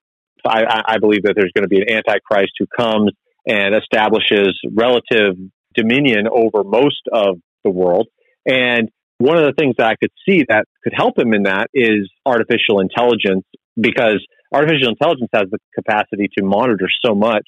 I, 0.46 0.82
I 0.88 0.98
believe 1.00 1.24
that 1.24 1.34
there's 1.36 1.52
going 1.54 1.66
to 1.66 1.70
be 1.70 1.82
an 1.82 1.92
antichrist 1.92 2.54
who 2.58 2.66
comes 2.66 3.12
and 3.46 3.76
establishes 3.76 4.58
relative 4.72 5.36
dominion 5.76 6.28
over 6.32 6.64
most 6.64 7.02
of 7.12 7.38
the 7.64 7.70
world. 7.70 8.08
And 8.46 8.90
one 9.20 9.38
of 9.38 9.46
the 9.46 9.54
things 9.58 9.76
that 9.78 9.88
I 9.88 9.96
could 9.96 10.12
see 10.28 10.46
that 10.48 10.66
could 10.84 10.94
help 10.96 11.18
him 11.18 11.34
in 11.34 11.44
that 11.44 11.68
is 11.74 12.10
artificial 12.26 12.80
intelligence, 12.80 13.46
because 13.80 14.26
artificial 14.54 14.90
intelligence 14.90 15.30
has 15.34 15.46
the 15.52 15.60
capacity 15.76 16.30
to 16.38 16.44
monitor 16.44 16.88
so 17.06 17.14
much 17.14 17.46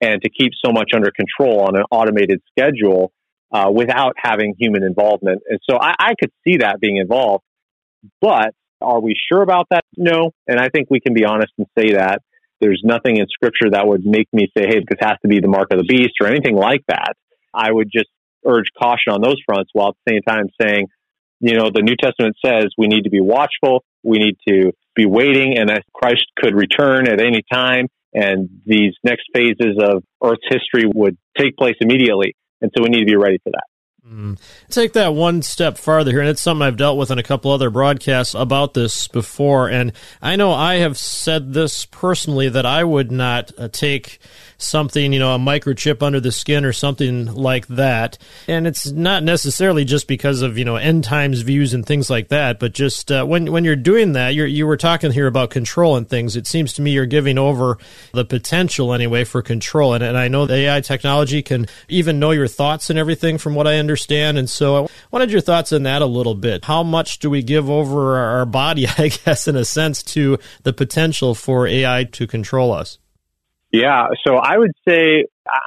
and 0.00 0.22
to 0.22 0.30
keep 0.30 0.52
so 0.64 0.72
much 0.72 0.90
under 0.94 1.10
control 1.10 1.62
on 1.62 1.76
an 1.76 1.84
automated 1.90 2.40
schedule 2.50 3.12
uh, 3.52 3.70
without 3.72 4.14
having 4.16 4.54
human 4.58 4.82
involvement. 4.82 5.42
And 5.48 5.58
so 5.68 5.78
I, 5.80 5.94
I 5.98 6.14
could 6.20 6.30
see 6.46 6.58
that 6.58 6.80
being 6.80 6.96
involved. 6.96 7.42
But 8.20 8.54
are 8.80 9.00
we 9.00 9.14
sure 9.30 9.42
about 9.42 9.66
that? 9.70 9.84
No. 9.96 10.32
And 10.46 10.60
I 10.60 10.68
think 10.68 10.88
we 10.90 11.00
can 11.00 11.14
be 11.14 11.24
honest 11.24 11.52
and 11.58 11.66
say 11.76 11.94
that. 11.94 12.22
There's 12.60 12.82
nothing 12.84 13.16
in 13.16 13.26
scripture 13.28 13.70
that 13.70 13.86
would 13.86 14.04
make 14.04 14.28
me 14.32 14.48
say, 14.56 14.64
hey, 14.66 14.80
this 14.80 14.98
has 15.00 15.16
to 15.22 15.28
be 15.28 15.40
the 15.40 15.48
mark 15.48 15.68
of 15.72 15.78
the 15.78 15.84
beast 15.84 16.14
or 16.20 16.26
anything 16.26 16.56
like 16.56 16.82
that. 16.88 17.14
I 17.54 17.70
would 17.70 17.88
just 17.92 18.08
urge 18.46 18.66
caution 18.78 19.12
on 19.12 19.20
those 19.20 19.36
fronts 19.46 19.70
while 19.72 19.88
at 19.88 19.94
the 20.04 20.12
same 20.12 20.22
time 20.22 20.46
saying, 20.60 20.86
you 21.40 21.56
know, 21.56 21.70
the 21.72 21.82
New 21.82 21.94
Testament 21.96 22.36
says 22.44 22.66
we 22.76 22.88
need 22.88 23.02
to 23.02 23.10
be 23.10 23.20
watchful. 23.20 23.84
We 24.02 24.18
need 24.18 24.36
to 24.48 24.72
be 24.96 25.06
waiting 25.06 25.56
and 25.56 25.68
that 25.68 25.84
Christ 25.94 26.26
could 26.36 26.54
return 26.54 27.08
at 27.08 27.20
any 27.20 27.42
time 27.52 27.86
and 28.18 28.48
these 28.66 28.94
next 29.04 29.24
phases 29.34 29.78
of 29.80 30.02
Earth's 30.22 30.42
history 30.48 30.90
would 30.92 31.16
take 31.36 31.56
place 31.56 31.76
immediately. 31.80 32.34
And 32.60 32.70
so 32.76 32.82
we 32.82 32.88
need 32.88 33.00
to 33.00 33.06
be 33.06 33.16
ready 33.16 33.38
for 33.44 33.50
that. 33.50 33.62
Mm. 34.10 34.38
Take 34.70 34.94
that 34.94 35.14
one 35.14 35.42
step 35.42 35.76
farther 35.76 36.10
here, 36.10 36.20
and 36.20 36.28
it's 36.28 36.40
something 36.40 36.66
I've 36.66 36.78
dealt 36.78 36.96
with 36.96 37.10
in 37.10 37.18
a 37.18 37.22
couple 37.22 37.50
other 37.50 37.68
broadcasts 37.68 38.34
about 38.34 38.72
this 38.74 39.06
before. 39.06 39.68
And 39.68 39.92
I 40.22 40.36
know 40.36 40.52
I 40.52 40.76
have 40.76 40.96
said 40.96 41.52
this 41.52 41.84
personally 41.84 42.48
that 42.48 42.64
I 42.64 42.84
would 42.84 43.12
not 43.12 43.52
uh, 43.58 43.68
take 43.68 44.18
something, 44.58 45.12
you 45.12 45.18
know, 45.18 45.34
a 45.34 45.38
microchip 45.38 46.02
under 46.02 46.20
the 46.20 46.32
skin 46.32 46.64
or 46.64 46.72
something 46.72 47.32
like 47.32 47.66
that. 47.68 48.18
And 48.48 48.66
it's 48.66 48.90
not 48.90 49.22
necessarily 49.22 49.84
just 49.84 50.08
because 50.08 50.42
of, 50.42 50.58
you 50.58 50.64
know, 50.64 50.76
end 50.76 51.04
times 51.04 51.40
views 51.40 51.72
and 51.72 51.86
things 51.86 52.10
like 52.10 52.28
that, 52.28 52.58
but 52.58 52.74
just 52.74 53.10
uh, 53.10 53.24
when, 53.24 53.52
when 53.52 53.64
you're 53.64 53.76
doing 53.76 54.12
that, 54.12 54.34
you're, 54.34 54.46
you 54.46 54.66
were 54.66 54.76
talking 54.76 55.12
here 55.12 55.28
about 55.28 55.50
control 55.50 55.96
and 55.96 56.08
things. 56.08 56.36
It 56.36 56.46
seems 56.46 56.72
to 56.74 56.82
me 56.82 56.90
you're 56.90 57.06
giving 57.06 57.38
over 57.38 57.78
the 58.12 58.24
potential 58.24 58.92
anyway 58.92 59.24
for 59.24 59.42
control. 59.42 59.94
And, 59.94 60.02
and 60.02 60.18
I 60.18 60.28
know 60.28 60.46
the 60.46 60.54
AI 60.54 60.80
technology 60.80 61.40
can 61.40 61.66
even 61.88 62.18
know 62.18 62.32
your 62.32 62.48
thoughts 62.48 62.90
and 62.90 62.98
everything 62.98 63.38
from 63.38 63.54
what 63.54 63.68
I 63.68 63.78
understand. 63.78 64.38
And 64.38 64.50
so 64.50 64.84
I 64.84 64.88
wanted 65.12 65.30
your 65.30 65.40
thoughts 65.40 65.72
on 65.72 65.84
that 65.84 66.02
a 66.02 66.06
little 66.06 66.34
bit. 66.34 66.64
How 66.64 66.82
much 66.82 67.20
do 67.20 67.30
we 67.30 67.42
give 67.42 67.70
over 67.70 68.16
our 68.16 68.46
body, 68.46 68.86
I 68.98 69.08
guess, 69.08 69.46
in 69.46 69.54
a 69.54 69.64
sense, 69.64 70.02
to 70.02 70.38
the 70.64 70.72
potential 70.72 71.34
for 71.36 71.66
AI 71.66 72.04
to 72.04 72.26
control 72.26 72.72
us? 72.72 72.98
Yeah, 73.70 74.06
so 74.26 74.36
I 74.36 74.56
would 74.56 74.72
say 74.88 75.24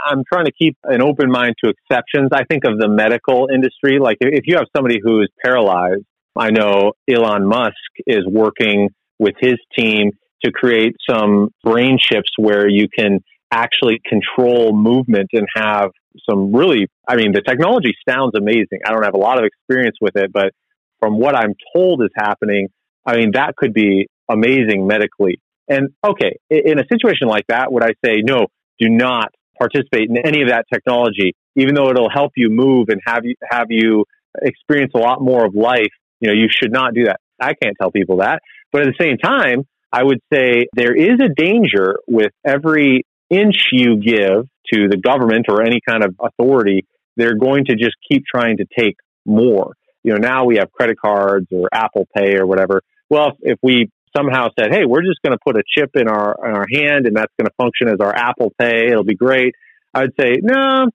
I'm 0.07 0.23
trying 0.31 0.45
to 0.45 0.51
keep 0.51 0.75
an 0.83 1.01
open 1.01 1.29
mind 1.29 1.55
to 1.63 1.71
exceptions. 1.71 2.29
I 2.33 2.43
think 2.45 2.63
of 2.65 2.79
the 2.79 2.87
medical 2.87 3.47
industry. 3.53 3.99
Like 3.99 4.17
if 4.21 4.45
you 4.47 4.55
have 4.55 4.65
somebody 4.75 4.99
who 5.03 5.21
is 5.21 5.29
paralyzed, 5.43 6.03
I 6.35 6.49
know 6.49 6.93
Elon 7.09 7.45
Musk 7.45 7.75
is 8.07 8.25
working 8.25 8.89
with 9.19 9.35
his 9.39 9.55
team 9.77 10.11
to 10.43 10.51
create 10.51 10.95
some 11.07 11.49
brain 11.63 11.97
chips 11.99 12.31
where 12.37 12.67
you 12.67 12.87
can 12.97 13.19
actually 13.51 14.01
control 14.07 14.73
movement 14.73 15.29
and 15.33 15.45
have 15.55 15.91
some 16.27 16.53
really, 16.53 16.87
I 17.07 17.15
mean, 17.15 17.33
the 17.33 17.41
technology 17.41 17.93
sounds 18.07 18.31
amazing. 18.35 18.79
I 18.85 18.91
don't 18.91 19.03
have 19.03 19.13
a 19.13 19.19
lot 19.19 19.37
of 19.37 19.45
experience 19.45 19.97
with 20.01 20.15
it, 20.15 20.31
but 20.33 20.51
from 20.99 21.19
what 21.19 21.35
I'm 21.35 21.53
told 21.75 22.01
is 22.01 22.09
happening, 22.15 22.69
I 23.05 23.17
mean, 23.17 23.31
that 23.33 23.55
could 23.55 23.73
be 23.73 24.07
amazing 24.29 24.87
medically. 24.87 25.39
And 25.71 25.89
okay, 26.03 26.37
in 26.49 26.79
a 26.79 26.83
situation 26.91 27.29
like 27.29 27.45
that, 27.47 27.71
would 27.71 27.81
I 27.81 27.93
say, 28.03 28.21
no, 28.21 28.47
do 28.77 28.89
not 28.89 29.29
participate 29.57 30.09
in 30.09 30.17
any 30.17 30.41
of 30.41 30.49
that 30.49 30.65
technology, 30.71 31.33
even 31.55 31.75
though 31.75 31.89
it'll 31.89 32.09
help 32.09 32.33
you 32.35 32.49
move 32.49 32.89
and 32.89 32.99
have 33.05 33.23
you, 33.23 33.35
have 33.49 33.67
you 33.69 34.03
experience 34.41 34.91
a 34.93 34.99
lot 34.99 35.21
more 35.21 35.45
of 35.45 35.55
life? 35.55 35.93
You 36.19 36.27
know, 36.27 36.33
you 36.33 36.47
should 36.49 36.73
not 36.73 36.93
do 36.93 37.05
that. 37.05 37.21
I 37.39 37.53
can't 37.53 37.77
tell 37.79 37.89
people 37.89 38.17
that. 38.17 38.39
But 38.73 38.81
at 38.81 38.87
the 38.87 39.01
same 39.01 39.17
time, 39.17 39.63
I 39.93 40.03
would 40.03 40.19
say 40.31 40.65
there 40.75 40.93
is 40.93 41.19
a 41.23 41.29
danger 41.33 41.99
with 42.05 42.31
every 42.45 43.05
inch 43.29 43.55
you 43.71 43.95
give 43.95 44.47
to 44.73 44.87
the 44.89 44.97
government 44.97 45.45
or 45.47 45.61
any 45.61 45.79
kind 45.87 46.03
of 46.03 46.15
authority. 46.19 46.85
They're 47.15 47.35
going 47.35 47.65
to 47.65 47.75
just 47.75 47.95
keep 48.09 48.23
trying 48.25 48.57
to 48.57 48.65
take 48.77 48.95
more. 49.25 49.73
You 50.03 50.13
know, 50.13 50.17
now 50.17 50.45
we 50.45 50.57
have 50.57 50.69
credit 50.71 50.97
cards 50.99 51.47
or 51.49 51.69
Apple 51.73 52.07
Pay 52.15 52.35
or 52.35 52.45
whatever. 52.45 52.81
Well, 53.09 53.29
if, 53.29 53.53
if 53.53 53.59
we 53.61 53.89
somehow 54.15 54.49
said, 54.59 54.71
"Hey, 54.71 54.85
we're 54.85 55.03
just 55.03 55.19
going 55.23 55.33
to 55.33 55.39
put 55.45 55.57
a 55.57 55.63
chip 55.67 55.91
in 55.95 56.07
our 56.07 56.35
in 56.45 56.55
our 56.55 56.65
hand, 56.71 57.07
and 57.07 57.15
that's 57.15 57.33
going 57.39 57.47
to 57.47 57.53
function 57.57 57.87
as 57.87 57.99
our 57.99 58.15
Apple 58.15 58.51
Pay. 58.59 58.87
It'll 58.87 59.03
be 59.03 59.15
great." 59.15 59.55
I 59.93 60.01
would 60.01 60.13
say, 60.19 60.37
"No, 60.41 60.87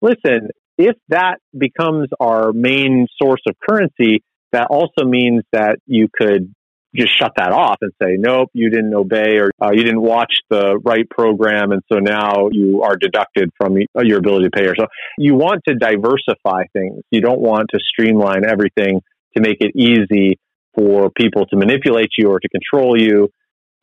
listen. 0.00 0.48
If 0.76 0.96
that 1.08 1.36
becomes 1.56 2.08
our 2.18 2.52
main 2.52 3.06
source 3.22 3.42
of 3.48 3.54
currency, 3.68 4.24
that 4.50 4.66
also 4.70 5.04
means 5.04 5.42
that 5.52 5.78
you 5.86 6.08
could 6.12 6.52
just 6.94 7.18
shut 7.18 7.32
that 7.36 7.50
off 7.52 7.78
and 7.80 7.92
say, 8.00 8.16
nope, 8.16 8.50
you 8.52 8.70
didn't 8.70 8.94
obey 8.94 9.38
or 9.38 9.50
uh, 9.60 9.70
you 9.72 9.82
didn't 9.82 10.00
watch 10.00 10.32
the 10.48 10.78
right 10.84 11.08
program. 11.10 11.72
And 11.72 11.82
so 11.92 11.98
now 11.98 12.48
you 12.52 12.82
are 12.82 12.96
deducted 12.96 13.50
from 13.56 13.76
your 13.96 14.18
ability 14.18 14.44
to 14.44 14.50
pay. 14.50 14.66
Or 14.66 14.76
so 14.76 14.86
you 15.18 15.34
want 15.34 15.62
to 15.68 15.74
diversify 15.74 16.64
things. 16.72 17.02
You 17.10 17.20
don't 17.20 17.40
want 17.40 17.70
to 17.70 17.80
streamline 17.80 18.44
everything 18.48 19.00
to 19.36 19.42
make 19.42 19.56
it 19.60 19.72
easy 19.74 20.38
for 20.74 21.10
people 21.10 21.46
to 21.46 21.56
manipulate 21.56 22.10
you 22.18 22.28
or 22.28 22.40
to 22.40 22.48
control 22.48 23.00
you. 23.00 23.28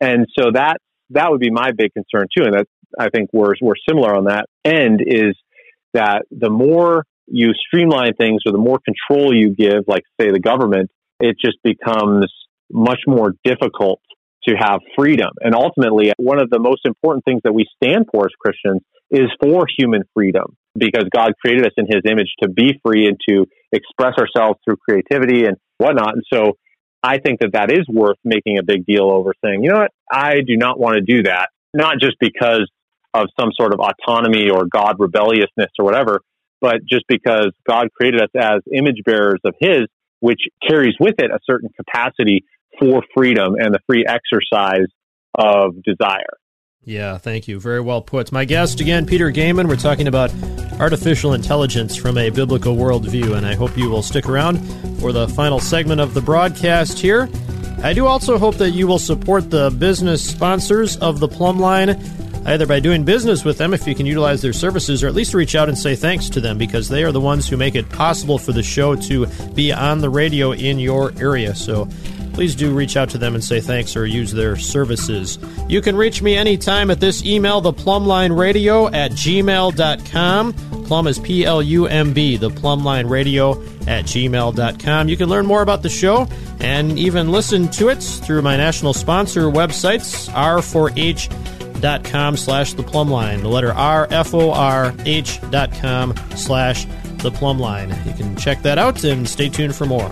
And 0.00 0.26
so 0.38 0.50
that 0.52 0.78
that 1.10 1.30
would 1.30 1.40
be 1.40 1.50
my 1.50 1.72
big 1.72 1.92
concern 1.92 2.26
too. 2.36 2.44
And 2.44 2.54
that 2.54 2.66
I 2.98 3.08
think 3.10 3.30
we're 3.32 3.54
we're 3.60 3.74
similar 3.88 4.14
on 4.14 4.24
that 4.24 4.46
end 4.64 5.00
is 5.06 5.34
that 5.94 6.22
the 6.30 6.50
more 6.50 7.04
you 7.26 7.52
streamline 7.54 8.14
things 8.14 8.42
or 8.46 8.52
the 8.52 8.58
more 8.58 8.78
control 8.84 9.34
you 9.34 9.54
give, 9.54 9.84
like 9.86 10.02
say 10.20 10.30
the 10.30 10.40
government, 10.40 10.90
it 11.20 11.36
just 11.42 11.58
becomes 11.62 12.26
much 12.70 13.00
more 13.06 13.34
difficult 13.44 14.00
to 14.48 14.54
have 14.58 14.80
freedom. 14.96 15.30
And 15.40 15.54
ultimately, 15.54 16.12
one 16.18 16.40
of 16.40 16.50
the 16.50 16.58
most 16.58 16.84
important 16.84 17.24
things 17.24 17.42
that 17.44 17.52
we 17.52 17.64
stand 17.82 18.06
for 18.10 18.24
as 18.24 18.32
Christians 18.40 18.80
is 19.10 19.30
for 19.40 19.66
human 19.78 20.02
freedom 20.14 20.56
because 20.74 21.04
God 21.14 21.32
created 21.40 21.66
us 21.66 21.72
in 21.76 21.86
his 21.86 22.00
image 22.06 22.32
to 22.42 22.48
be 22.48 22.80
free 22.84 23.06
and 23.06 23.18
to 23.28 23.46
express 23.72 24.14
ourselves 24.18 24.58
through 24.64 24.76
creativity 24.76 25.44
and 25.44 25.56
whatnot. 25.78 26.14
And 26.14 26.22
so 26.32 26.56
I 27.02 27.18
think 27.18 27.40
that 27.40 27.52
that 27.52 27.70
is 27.70 27.86
worth 27.88 28.18
making 28.24 28.58
a 28.58 28.62
big 28.62 28.86
deal 28.86 29.10
over 29.10 29.32
saying, 29.44 29.64
you 29.64 29.70
know 29.70 29.80
what, 29.80 29.92
I 30.10 30.40
do 30.46 30.56
not 30.56 30.78
want 30.78 30.94
to 30.94 31.00
do 31.00 31.24
that, 31.24 31.48
not 31.74 31.98
just 32.00 32.16
because 32.20 32.70
of 33.14 33.26
some 33.38 33.50
sort 33.52 33.74
of 33.74 33.80
autonomy 33.80 34.48
or 34.50 34.66
God 34.66 34.96
rebelliousness 34.98 35.70
or 35.78 35.84
whatever, 35.84 36.20
but 36.60 36.84
just 36.88 37.04
because 37.08 37.50
God 37.66 37.88
created 37.92 38.22
us 38.22 38.30
as 38.38 38.60
image 38.72 39.02
bearers 39.04 39.40
of 39.44 39.54
His, 39.60 39.82
which 40.20 40.40
carries 40.66 40.94
with 41.00 41.16
it 41.18 41.30
a 41.30 41.38
certain 41.44 41.70
capacity 41.76 42.44
for 42.78 43.02
freedom 43.14 43.56
and 43.58 43.74
the 43.74 43.80
free 43.86 44.06
exercise 44.06 44.86
of 45.34 45.82
desire. 45.82 46.36
Yeah, 46.84 47.18
thank 47.18 47.48
you. 47.48 47.60
Very 47.60 47.80
well 47.80 48.02
put. 48.02 48.32
My 48.32 48.44
guest 48.44 48.80
again, 48.80 49.06
Peter 49.06 49.30
Goeman. 49.30 49.68
We're 49.68 49.76
talking 49.76 50.08
about 50.08 50.32
artificial 50.80 51.34
intelligence 51.34 51.96
from 51.96 52.18
a 52.18 52.30
biblical 52.30 52.76
worldview, 52.76 53.36
and 53.36 53.46
I 53.46 53.54
hope 53.54 53.76
you 53.76 53.88
will 53.88 54.02
stick 54.02 54.28
around 54.28 54.58
for 55.00 55.12
the 55.12 55.28
final 55.28 55.60
segment 55.60 56.00
of 56.00 56.14
the 56.14 56.20
broadcast 56.20 56.98
here. 56.98 57.28
I 57.82 57.92
do 57.92 58.06
also 58.06 58.38
hope 58.38 58.56
that 58.56 58.70
you 58.70 58.86
will 58.86 58.98
support 58.98 59.50
the 59.50 59.70
business 59.70 60.24
sponsors 60.24 60.96
of 60.98 61.20
the 61.20 61.28
Plumb 61.28 61.58
Line. 61.58 62.00
either 62.44 62.66
by 62.66 62.80
doing 62.80 63.04
business 63.04 63.44
with 63.44 63.58
them 63.58 63.72
if 63.72 63.86
you 63.86 63.94
can 63.94 64.06
utilize 64.06 64.42
their 64.42 64.52
services, 64.52 65.02
or 65.02 65.08
at 65.08 65.14
least 65.14 65.34
reach 65.34 65.54
out 65.54 65.68
and 65.68 65.78
say 65.78 65.94
thanks 65.94 66.28
to 66.30 66.40
them 66.40 66.58
because 66.58 66.88
they 66.88 67.04
are 67.04 67.12
the 67.12 67.20
ones 67.20 67.48
who 67.48 67.56
make 67.56 67.74
it 67.74 67.88
possible 67.90 68.38
for 68.38 68.52
the 68.52 68.62
show 68.62 68.96
to 68.96 69.26
be 69.54 69.72
on 69.72 70.00
the 70.00 70.10
radio 70.10 70.52
in 70.52 70.78
your 70.78 71.12
area. 71.18 71.54
So 71.54 71.88
please 72.32 72.54
do 72.54 72.74
reach 72.74 72.96
out 72.96 73.10
to 73.10 73.18
them 73.18 73.34
and 73.34 73.42
say 73.42 73.60
thanks 73.60 73.96
or 73.96 74.06
use 74.06 74.32
their 74.32 74.56
services. 74.56 75.38
You 75.68 75.80
can 75.80 75.96
reach 75.96 76.22
me 76.22 76.36
anytime 76.36 76.90
at 76.90 77.00
this 77.00 77.24
email, 77.24 77.62
theplumblineradio 77.62 78.94
at 78.94 79.12
gmail.com. 79.12 80.52
Plum 80.84 81.06
is 81.06 81.18
P 81.18 81.44
L 81.44 81.62
U 81.62 81.86
M 81.86 82.12
B, 82.12 82.36
the 82.36 82.50
Plumline 82.50 83.08
Radio 83.08 83.52
at 83.86 84.04
gmail.com. 84.04 85.08
You 85.08 85.16
can 85.16 85.28
learn 85.28 85.46
more 85.46 85.62
about 85.62 85.82
the 85.82 85.88
show 85.88 86.28
and 86.60 86.98
even 86.98 87.30
listen 87.30 87.68
to 87.72 87.88
it 87.88 88.02
through 88.02 88.42
my 88.42 88.56
national 88.56 88.92
sponsor 88.92 89.44
websites, 89.44 90.28
r4h.com 90.32 92.36
slash 92.36 92.74
the 92.74 92.82
plumb 92.82 93.10
line. 93.10 93.42
The 93.42 93.48
letter 93.48 93.72
R 93.72 94.06
F 94.10 94.34
O 94.34 94.52
R 94.52 94.94
H 95.06 95.40
dot 95.50 95.72
com 95.72 96.14
slash 96.36 96.86
the 97.18 97.30
plumb 97.30 97.58
line. 97.58 97.90
You 98.04 98.12
can 98.12 98.36
check 98.36 98.62
that 98.62 98.78
out 98.78 99.04
and 99.04 99.28
stay 99.28 99.48
tuned 99.48 99.74
for 99.74 99.86
more. 99.86 100.10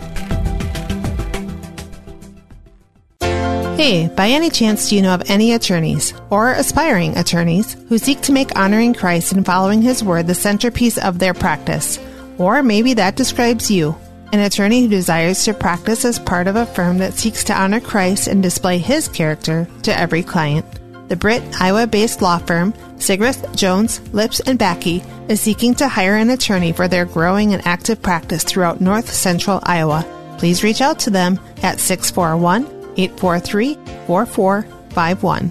Hey, 3.80 4.08
by 4.08 4.28
any 4.28 4.50
chance, 4.50 4.90
do 4.90 4.96
you 4.96 5.00
know 5.00 5.14
of 5.14 5.30
any 5.30 5.54
attorneys 5.54 6.12
or 6.28 6.52
aspiring 6.52 7.16
attorneys 7.16 7.78
who 7.88 7.96
seek 7.96 8.20
to 8.20 8.30
make 8.30 8.54
honoring 8.54 8.92
Christ 8.92 9.32
and 9.32 9.46
following 9.46 9.80
His 9.80 10.04
word 10.04 10.26
the 10.26 10.34
centerpiece 10.34 10.98
of 10.98 11.18
their 11.18 11.32
practice? 11.32 11.98
Or 12.36 12.62
maybe 12.62 12.92
that 12.92 13.16
describes 13.16 13.70
you 13.70 13.96
an 14.34 14.40
attorney 14.40 14.82
who 14.82 14.88
desires 14.88 15.42
to 15.44 15.54
practice 15.54 16.04
as 16.04 16.18
part 16.18 16.46
of 16.46 16.56
a 16.56 16.66
firm 16.66 16.98
that 16.98 17.14
seeks 17.14 17.42
to 17.44 17.58
honor 17.58 17.80
Christ 17.80 18.28
and 18.28 18.42
display 18.42 18.76
His 18.76 19.08
character 19.08 19.66
to 19.84 19.98
every 19.98 20.22
client. 20.22 20.66
The 21.08 21.16
Britt, 21.16 21.42
Iowa 21.58 21.86
based 21.86 22.20
law 22.20 22.36
firm, 22.36 22.74
Sigrist, 22.98 23.56
Jones, 23.56 24.02
Lips, 24.12 24.40
and 24.40 24.58
Backey, 24.58 25.02
is 25.30 25.40
seeking 25.40 25.74
to 25.76 25.88
hire 25.88 26.16
an 26.16 26.28
attorney 26.28 26.72
for 26.72 26.86
their 26.86 27.06
growing 27.06 27.54
and 27.54 27.66
active 27.66 28.02
practice 28.02 28.44
throughout 28.44 28.82
north 28.82 29.10
central 29.10 29.58
Iowa. 29.62 30.04
Please 30.36 30.62
reach 30.62 30.82
out 30.82 30.98
to 30.98 31.08
them 31.08 31.40
at 31.62 31.80
641 31.80 32.79
843 32.96 33.74
4451. 34.06 35.50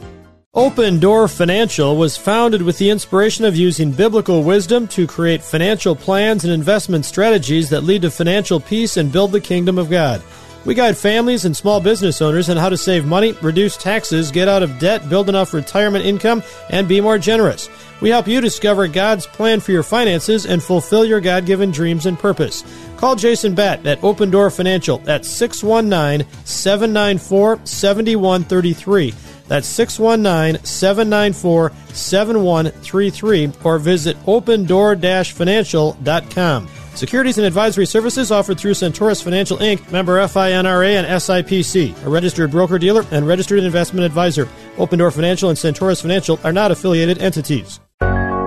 Open 0.56 1.00
Door 1.00 1.28
Financial 1.28 1.96
was 1.96 2.18
founded 2.18 2.64
with 2.64 2.80
the 2.80 2.90
inspiration 2.90 3.46
of 3.46 3.56
using 3.56 3.92
biblical 3.92 4.44
wisdom 4.44 4.88
to 4.88 5.06
create 5.06 5.44
financial 5.44 5.96
plans 5.96 6.44
and 6.44 6.52
investment 6.52 7.06
strategies 7.06 7.70
that 7.70 7.84
lead 7.84 8.02
to 8.02 8.10
financial 8.10 8.60
peace 8.60 8.98
and 8.98 9.12
build 9.12 9.32
the 9.32 9.40
kingdom 9.40 9.78
of 9.78 9.92
God. 9.92 10.24
We 10.66 10.74
guide 10.74 10.98
families 10.98 11.46
and 11.46 11.56
small 11.56 11.80
business 11.80 12.22
owners 12.22 12.50
on 12.50 12.58
how 12.58 12.70
to 12.70 12.78
save 12.78 13.06
money, 13.06 13.34
reduce 13.42 13.78
taxes, 13.78 14.32
get 14.32 14.48
out 14.48 14.64
of 14.64 14.80
debt, 14.80 15.08
build 15.08 15.30
enough 15.30 15.54
retirement 15.54 16.04
income, 16.04 16.44
and 16.70 16.88
be 16.88 17.00
more 17.00 17.18
generous. 17.18 17.70
We 18.02 18.10
help 18.10 18.28
you 18.28 18.42
discover 18.42 18.88
God's 18.88 19.26
plan 19.26 19.60
for 19.60 19.72
your 19.72 19.84
finances 19.84 20.46
and 20.46 20.62
fulfill 20.62 21.06
your 21.06 21.22
God 21.22 21.46
given 21.46 21.72
dreams 21.72 22.06
and 22.06 22.20
purpose. 22.20 22.64
Call 23.00 23.16
Jason 23.16 23.56
Batt 23.56 23.86
at 23.86 24.04
Open 24.04 24.30
Door 24.30 24.52
Financial 24.52 25.02
at 25.08 25.24
619 25.24 26.28
794 26.44 27.62
7133. 27.64 29.14
That's 29.48 29.66
619 29.70 30.62
794 30.66 31.72
7133 31.94 33.54
or 33.64 33.80
visit 33.80 34.18
opendoor 34.26 35.32
financial.com. 35.32 36.68
Securities 36.94 37.38
and 37.38 37.48
advisory 37.48 37.86
services 37.86 38.34
offered 38.34 38.60
through 38.60 38.74
Centaurus 38.74 39.22
Financial 39.22 39.58
Inc., 39.60 39.90
member 39.94 40.18
FINRA 40.18 40.96
and 40.96 41.08
SIPC, 41.08 42.06
a 42.06 42.10
registered 42.10 42.52
broker 42.52 42.78
dealer 42.78 43.06
and 43.12 43.26
registered 43.26 43.64
investment 43.64 44.06
advisor. 44.06 44.46
Open 44.78 45.00
Door 45.00 45.12
Financial 45.12 45.48
and 45.48 45.58
Centaurus 45.58 46.02
Financial 46.02 46.38
are 46.44 46.52
not 46.52 46.70
affiliated 46.70 47.20
entities. 47.20 47.80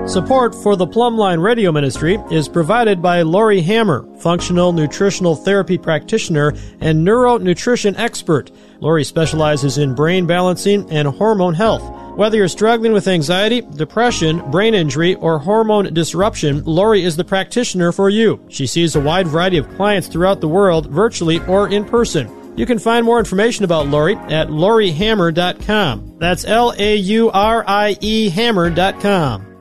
Support 0.06 0.54
for 0.56 0.74
the 0.74 0.86
Plumline 0.86 1.40
Radio 1.40 1.70
Ministry 1.70 2.18
is 2.30 2.48
provided 2.48 3.00
by 3.00 3.22
Laurie 3.22 3.62
Hammer, 3.62 4.04
functional 4.18 4.72
nutritional 4.72 5.36
therapy 5.36 5.78
practitioner 5.78 6.54
and 6.80 7.06
neuronutrition 7.06 7.96
expert. 7.96 8.50
Laurie 8.80 9.04
specializes 9.04 9.78
in 9.78 9.94
brain 9.94 10.26
balancing 10.26 10.90
and 10.90 11.06
hormone 11.06 11.54
health. 11.54 11.82
Whether 12.16 12.36
you're 12.36 12.48
struggling 12.48 12.92
with 12.92 13.06
anxiety, 13.06 13.60
depression, 13.60 14.42
brain 14.50 14.74
injury, 14.74 15.14
or 15.14 15.38
hormone 15.38 15.94
disruption, 15.94 16.64
Laurie 16.64 17.04
is 17.04 17.16
the 17.16 17.24
practitioner 17.24 17.92
for 17.92 18.10
you. 18.10 18.44
She 18.48 18.66
sees 18.66 18.96
a 18.96 19.00
wide 19.00 19.28
variety 19.28 19.56
of 19.56 19.72
clients 19.76 20.08
throughout 20.08 20.40
the 20.40 20.48
world, 20.48 20.90
virtually 20.90 21.38
or 21.46 21.68
in 21.68 21.84
person. 21.84 22.28
You 22.56 22.66
can 22.66 22.80
find 22.80 23.06
more 23.06 23.20
information 23.20 23.64
about 23.64 23.86
Laurie 23.86 24.16
at 24.16 24.48
lauriehammer.com. 24.48 26.16
That's 26.18 26.44
L 26.44 26.74
A 26.76 26.96
U 26.96 27.30
R 27.30 27.64
I 27.66 27.96
E 28.00 28.28
hammer.com. 28.28 29.51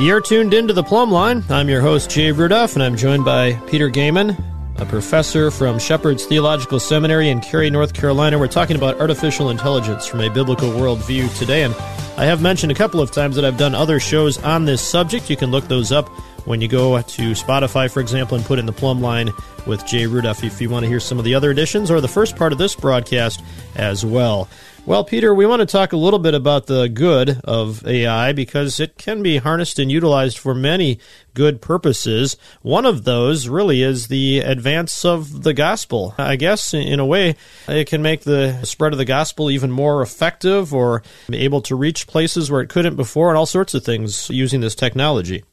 You're 0.00 0.22
tuned 0.22 0.54
into 0.54 0.72
the 0.72 0.82
Plumb 0.82 1.10
Line. 1.10 1.44
I'm 1.50 1.68
your 1.68 1.82
host, 1.82 2.08
Jay 2.08 2.32
Rudolph, 2.32 2.72
and 2.72 2.82
I'm 2.82 2.96
joined 2.96 3.22
by 3.22 3.52
Peter 3.66 3.90
Goeman, 3.90 4.34
a 4.78 4.86
professor 4.86 5.50
from 5.50 5.78
Shepherd's 5.78 6.24
Theological 6.24 6.80
Seminary 6.80 7.28
in 7.28 7.42
Cary, 7.42 7.68
North 7.68 7.92
Carolina. 7.92 8.38
We're 8.38 8.46
talking 8.46 8.76
about 8.76 8.98
artificial 8.98 9.50
intelligence 9.50 10.06
from 10.06 10.22
a 10.22 10.30
biblical 10.30 10.70
worldview 10.70 11.36
today, 11.38 11.64
and 11.64 11.74
I 12.16 12.24
have 12.24 12.40
mentioned 12.40 12.72
a 12.72 12.74
couple 12.74 13.02
of 13.02 13.10
times 13.10 13.36
that 13.36 13.44
I've 13.44 13.58
done 13.58 13.74
other 13.74 14.00
shows 14.00 14.38
on 14.42 14.64
this 14.64 14.80
subject. 14.80 15.28
You 15.28 15.36
can 15.36 15.50
look 15.50 15.68
those 15.68 15.92
up 15.92 16.08
when 16.46 16.62
you 16.62 16.68
go 16.68 16.98
to 17.02 17.32
Spotify, 17.32 17.90
for 17.90 18.00
example, 18.00 18.38
and 18.38 18.46
put 18.46 18.58
in 18.58 18.64
the 18.64 18.72
plumb 18.72 19.02
line 19.02 19.30
with 19.66 19.84
Jay 19.86 20.06
Rudolph 20.06 20.42
if 20.42 20.62
you 20.62 20.70
want 20.70 20.84
to 20.84 20.88
hear 20.88 21.00
some 21.00 21.18
of 21.18 21.26
the 21.26 21.34
other 21.34 21.50
editions 21.50 21.90
or 21.90 22.00
the 22.00 22.08
first 22.08 22.36
part 22.36 22.52
of 22.52 22.58
this 22.58 22.74
broadcast 22.74 23.42
as 23.76 24.02
well. 24.02 24.48
Well, 24.86 25.04
Peter, 25.04 25.32
we 25.34 25.46
want 25.46 25.60
to 25.60 25.66
talk 25.66 25.92
a 25.92 25.96
little 25.96 26.18
bit 26.18 26.34
about 26.34 26.66
the 26.66 26.88
good 26.88 27.40
of 27.44 27.86
AI 27.86 28.32
because 28.32 28.80
it 28.80 28.96
can 28.96 29.22
be 29.22 29.36
harnessed 29.36 29.78
and 29.78 29.92
utilized 29.92 30.38
for 30.38 30.54
many 30.54 30.98
good 31.32 31.60
purposes. 31.60 32.36
One 32.62 32.86
of 32.86 33.04
those 33.04 33.46
really 33.46 33.82
is 33.82 34.08
the 34.08 34.40
advance 34.40 35.04
of 35.04 35.44
the 35.44 35.52
gospel. 35.52 36.14
I 36.18 36.34
guess 36.36 36.74
in 36.74 36.98
a 36.98 37.06
way, 37.06 37.36
it 37.68 37.86
can 37.86 38.02
make 38.02 38.22
the 38.22 38.64
spread 38.64 38.92
of 38.92 38.98
the 38.98 39.04
gospel 39.04 39.50
even 39.50 39.70
more 39.70 40.02
effective 40.02 40.74
or 40.74 41.02
able 41.30 41.60
to 41.62 41.76
reach 41.76 42.06
places 42.06 42.50
where 42.50 42.62
it 42.62 42.68
couldn't 42.68 42.96
before 42.96 43.28
and 43.28 43.38
all 43.38 43.46
sorts 43.46 43.74
of 43.74 43.84
things 43.84 44.28
using 44.30 44.60
this 44.60 44.74
technology. 44.74 45.44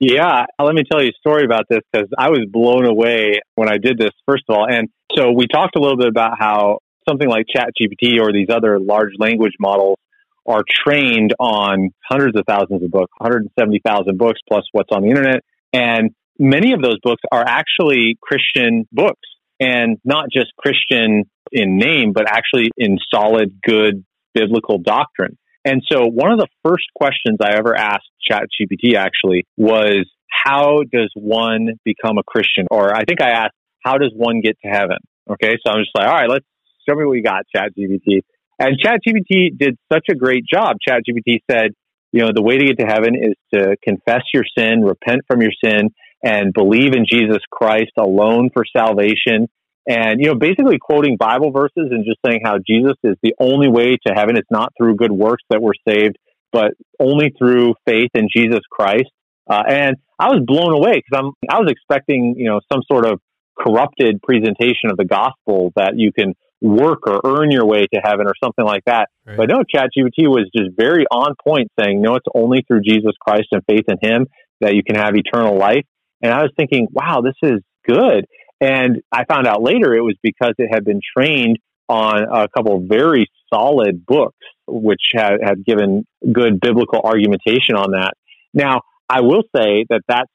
Yeah, 0.00 0.46
uh, 0.58 0.64
let 0.64 0.74
me 0.74 0.82
tell 0.90 1.00
you 1.00 1.10
a 1.10 1.18
story 1.20 1.44
about 1.44 1.66
this 1.70 1.80
because 1.92 2.08
I 2.18 2.30
was 2.30 2.40
blown 2.50 2.84
away 2.84 3.40
when 3.54 3.68
I 3.70 3.78
did 3.78 3.96
this, 3.96 4.10
first 4.26 4.42
of 4.48 4.56
all. 4.56 4.66
And 4.68 4.88
so 5.16 5.30
we 5.30 5.46
talked 5.46 5.76
a 5.76 5.80
little 5.80 5.96
bit 5.96 6.08
about 6.08 6.38
how 6.38 6.78
something 7.08 7.28
like 7.28 7.46
ChatGPT 7.54 8.20
or 8.20 8.32
these 8.32 8.48
other 8.50 8.78
large 8.78 9.12
language 9.18 9.54
models 9.58 9.98
are 10.46 10.62
trained 10.86 11.34
on 11.38 11.90
hundreds 12.08 12.36
of 12.36 12.44
thousands 12.48 12.82
of 12.82 12.90
books, 12.90 13.12
170,000 13.18 14.18
books 14.18 14.40
plus 14.48 14.64
what's 14.72 14.90
on 14.92 15.02
the 15.02 15.08
internet. 15.08 15.42
And 15.72 16.10
many 16.38 16.72
of 16.72 16.82
those 16.82 16.98
books 17.02 17.22
are 17.30 17.44
actually 17.46 18.18
Christian 18.20 18.86
books 18.90 19.28
and 19.60 19.98
not 20.04 20.26
just 20.32 20.48
Christian 20.58 21.24
in 21.52 21.78
name, 21.78 22.12
but 22.12 22.24
actually 22.28 22.70
in 22.76 22.98
solid, 23.12 23.60
good 23.64 24.04
biblical 24.34 24.78
doctrine. 24.78 25.38
And 25.64 25.82
so 25.88 26.06
one 26.06 26.32
of 26.32 26.38
the 26.38 26.48
first 26.64 26.84
questions 26.96 27.38
I 27.40 27.56
ever 27.56 27.76
asked 27.76 28.08
ChatGPT 28.28 28.96
actually 28.96 29.46
was, 29.56 30.10
how 30.28 30.80
does 30.90 31.12
one 31.14 31.78
become 31.84 32.18
a 32.18 32.24
Christian? 32.26 32.66
Or 32.70 32.92
I 32.92 33.04
think 33.04 33.20
I 33.20 33.30
asked, 33.30 33.54
how 33.84 33.98
does 33.98 34.12
one 34.16 34.40
get 34.40 34.56
to 34.64 34.70
heaven? 34.70 34.98
Okay. 35.30 35.56
So 35.64 35.72
I'm 35.72 35.80
just 35.82 35.90
like, 35.94 36.08
all 36.08 36.14
right, 36.14 36.28
let's 36.28 36.46
show 36.88 36.96
me 36.96 37.04
what 37.04 37.14
you 37.14 37.22
got, 37.22 37.44
ChatGPT. 37.54 38.22
And 38.58 38.78
ChatGPT 38.78 39.58
did 39.58 39.76
such 39.92 40.06
a 40.10 40.14
great 40.14 40.44
job. 40.46 40.76
ChatGPT 40.86 41.40
said, 41.50 41.72
you 42.12 42.22
know, 42.22 42.30
the 42.34 42.42
way 42.42 42.58
to 42.58 42.64
get 42.64 42.78
to 42.78 42.86
heaven 42.86 43.14
is 43.14 43.34
to 43.54 43.76
confess 43.82 44.22
your 44.34 44.44
sin, 44.56 44.82
repent 44.82 45.22
from 45.26 45.40
your 45.40 45.52
sin, 45.64 45.90
and 46.22 46.52
believe 46.52 46.92
in 46.94 47.06
Jesus 47.10 47.38
Christ 47.50 47.92
alone 47.98 48.50
for 48.52 48.64
salvation. 48.76 49.48
And, 49.88 50.20
you 50.20 50.28
know, 50.28 50.34
basically 50.36 50.78
quoting 50.80 51.16
Bible 51.16 51.50
verses 51.50 51.90
and 51.90 52.04
just 52.04 52.18
saying 52.24 52.42
how 52.44 52.58
Jesus 52.64 52.94
is 53.02 53.16
the 53.22 53.34
only 53.40 53.68
way 53.68 53.96
to 54.06 54.12
heaven. 54.14 54.36
It's 54.36 54.50
not 54.50 54.72
through 54.78 54.96
good 54.96 55.10
works 55.10 55.42
that 55.50 55.60
we're 55.60 55.72
saved, 55.88 56.16
but 56.52 56.72
only 57.00 57.32
through 57.36 57.74
faith 57.86 58.10
in 58.14 58.28
Jesus 58.34 58.60
Christ. 58.70 59.10
Uh, 59.50 59.62
and 59.68 59.96
I 60.20 60.28
was 60.28 60.44
blown 60.46 60.72
away 60.72 61.02
because 61.02 61.18
I'm, 61.18 61.32
I 61.50 61.58
was 61.58 61.68
expecting, 61.68 62.34
you 62.36 62.48
know, 62.48 62.60
some 62.72 62.82
sort 62.86 63.06
of 63.06 63.20
corrupted 63.58 64.22
presentation 64.22 64.90
of 64.90 64.96
the 64.96 65.04
gospel 65.04 65.72
that 65.74 65.94
you 65.96 66.12
can 66.12 66.34
work 66.62 67.00
or 67.06 67.20
earn 67.24 67.50
your 67.50 67.66
way 67.66 67.86
to 67.92 68.00
heaven 68.02 68.26
or 68.26 68.34
something 68.42 68.64
like 68.64 68.84
that. 68.86 69.08
Right. 69.26 69.36
But 69.36 69.48
no, 69.48 69.58
ChatGPT 69.58 70.28
was 70.28 70.48
just 70.56 70.70
very 70.76 71.04
on 71.10 71.34
point 71.46 71.70
saying, 71.78 72.00
no, 72.00 72.14
it's 72.14 72.26
only 72.34 72.64
through 72.66 72.82
Jesus 72.82 73.12
Christ 73.20 73.48
and 73.50 73.62
faith 73.68 73.84
in 73.88 73.96
him 74.00 74.26
that 74.60 74.74
you 74.74 74.84
can 74.84 74.94
have 74.94 75.14
eternal 75.16 75.58
life. 75.58 75.84
And 76.22 76.32
I 76.32 76.42
was 76.42 76.52
thinking, 76.56 76.86
wow, 76.92 77.20
this 77.20 77.34
is 77.42 77.60
good. 77.86 78.26
And 78.60 79.02
I 79.10 79.24
found 79.24 79.48
out 79.48 79.60
later 79.60 79.92
it 79.92 80.02
was 80.02 80.16
because 80.22 80.54
it 80.58 80.68
had 80.72 80.84
been 80.84 81.00
trained 81.16 81.58
on 81.88 82.22
a 82.22 82.48
couple 82.48 82.76
of 82.76 82.84
very 82.84 83.26
solid 83.52 84.06
books, 84.06 84.38
which 84.68 85.02
had, 85.14 85.38
had 85.42 85.64
given 85.64 86.06
good 86.32 86.60
biblical 86.60 87.00
argumentation 87.00 87.74
on 87.74 87.90
that. 87.90 88.12
Now, 88.54 88.82
I 89.08 89.22
will 89.22 89.42
say 89.54 89.84
that 89.90 90.02
that's 90.06 90.30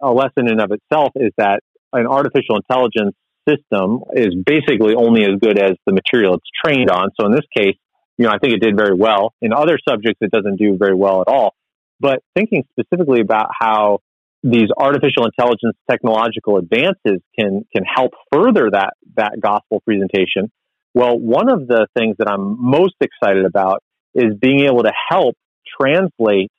a 0.00 0.12
lesson 0.12 0.48
in 0.48 0.60
of 0.60 0.70
itself 0.70 1.10
is 1.16 1.32
that 1.36 1.60
an 1.92 2.06
artificial 2.06 2.56
intelligence 2.56 3.16
system 3.48 4.00
is 4.14 4.34
basically 4.34 4.94
only 4.94 5.24
as 5.24 5.38
good 5.40 5.58
as 5.58 5.72
the 5.86 5.92
material 5.92 6.34
it's 6.34 6.50
trained 6.64 6.90
on. 6.90 7.10
So 7.18 7.26
in 7.26 7.32
this 7.32 7.46
case, 7.56 7.76
you 8.18 8.26
know, 8.26 8.30
I 8.30 8.38
think 8.38 8.54
it 8.54 8.60
did 8.60 8.76
very 8.76 8.94
well. 8.94 9.34
In 9.40 9.52
other 9.52 9.78
subjects, 9.88 10.18
it 10.20 10.30
doesn't 10.30 10.56
do 10.56 10.76
very 10.78 10.94
well 10.94 11.20
at 11.20 11.28
all. 11.28 11.54
But 12.00 12.20
thinking 12.34 12.64
specifically 12.72 13.20
about 13.20 13.48
how 13.58 14.00
these 14.42 14.68
artificial 14.76 15.24
intelligence 15.24 15.76
technological 15.90 16.58
advances 16.58 17.22
can 17.38 17.64
can 17.74 17.84
help 17.84 18.12
further 18.30 18.68
that 18.70 18.92
that 19.16 19.40
gospel 19.40 19.80
presentation. 19.86 20.50
Well, 20.92 21.18
one 21.18 21.50
of 21.50 21.66
the 21.66 21.86
things 21.96 22.16
that 22.18 22.28
I'm 22.28 22.62
most 22.62 22.94
excited 23.00 23.46
about 23.46 23.82
is 24.14 24.34
being 24.40 24.60
able 24.60 24.82
to 24.82 24.92
help 25.08 25.34
translate 25.80 26.50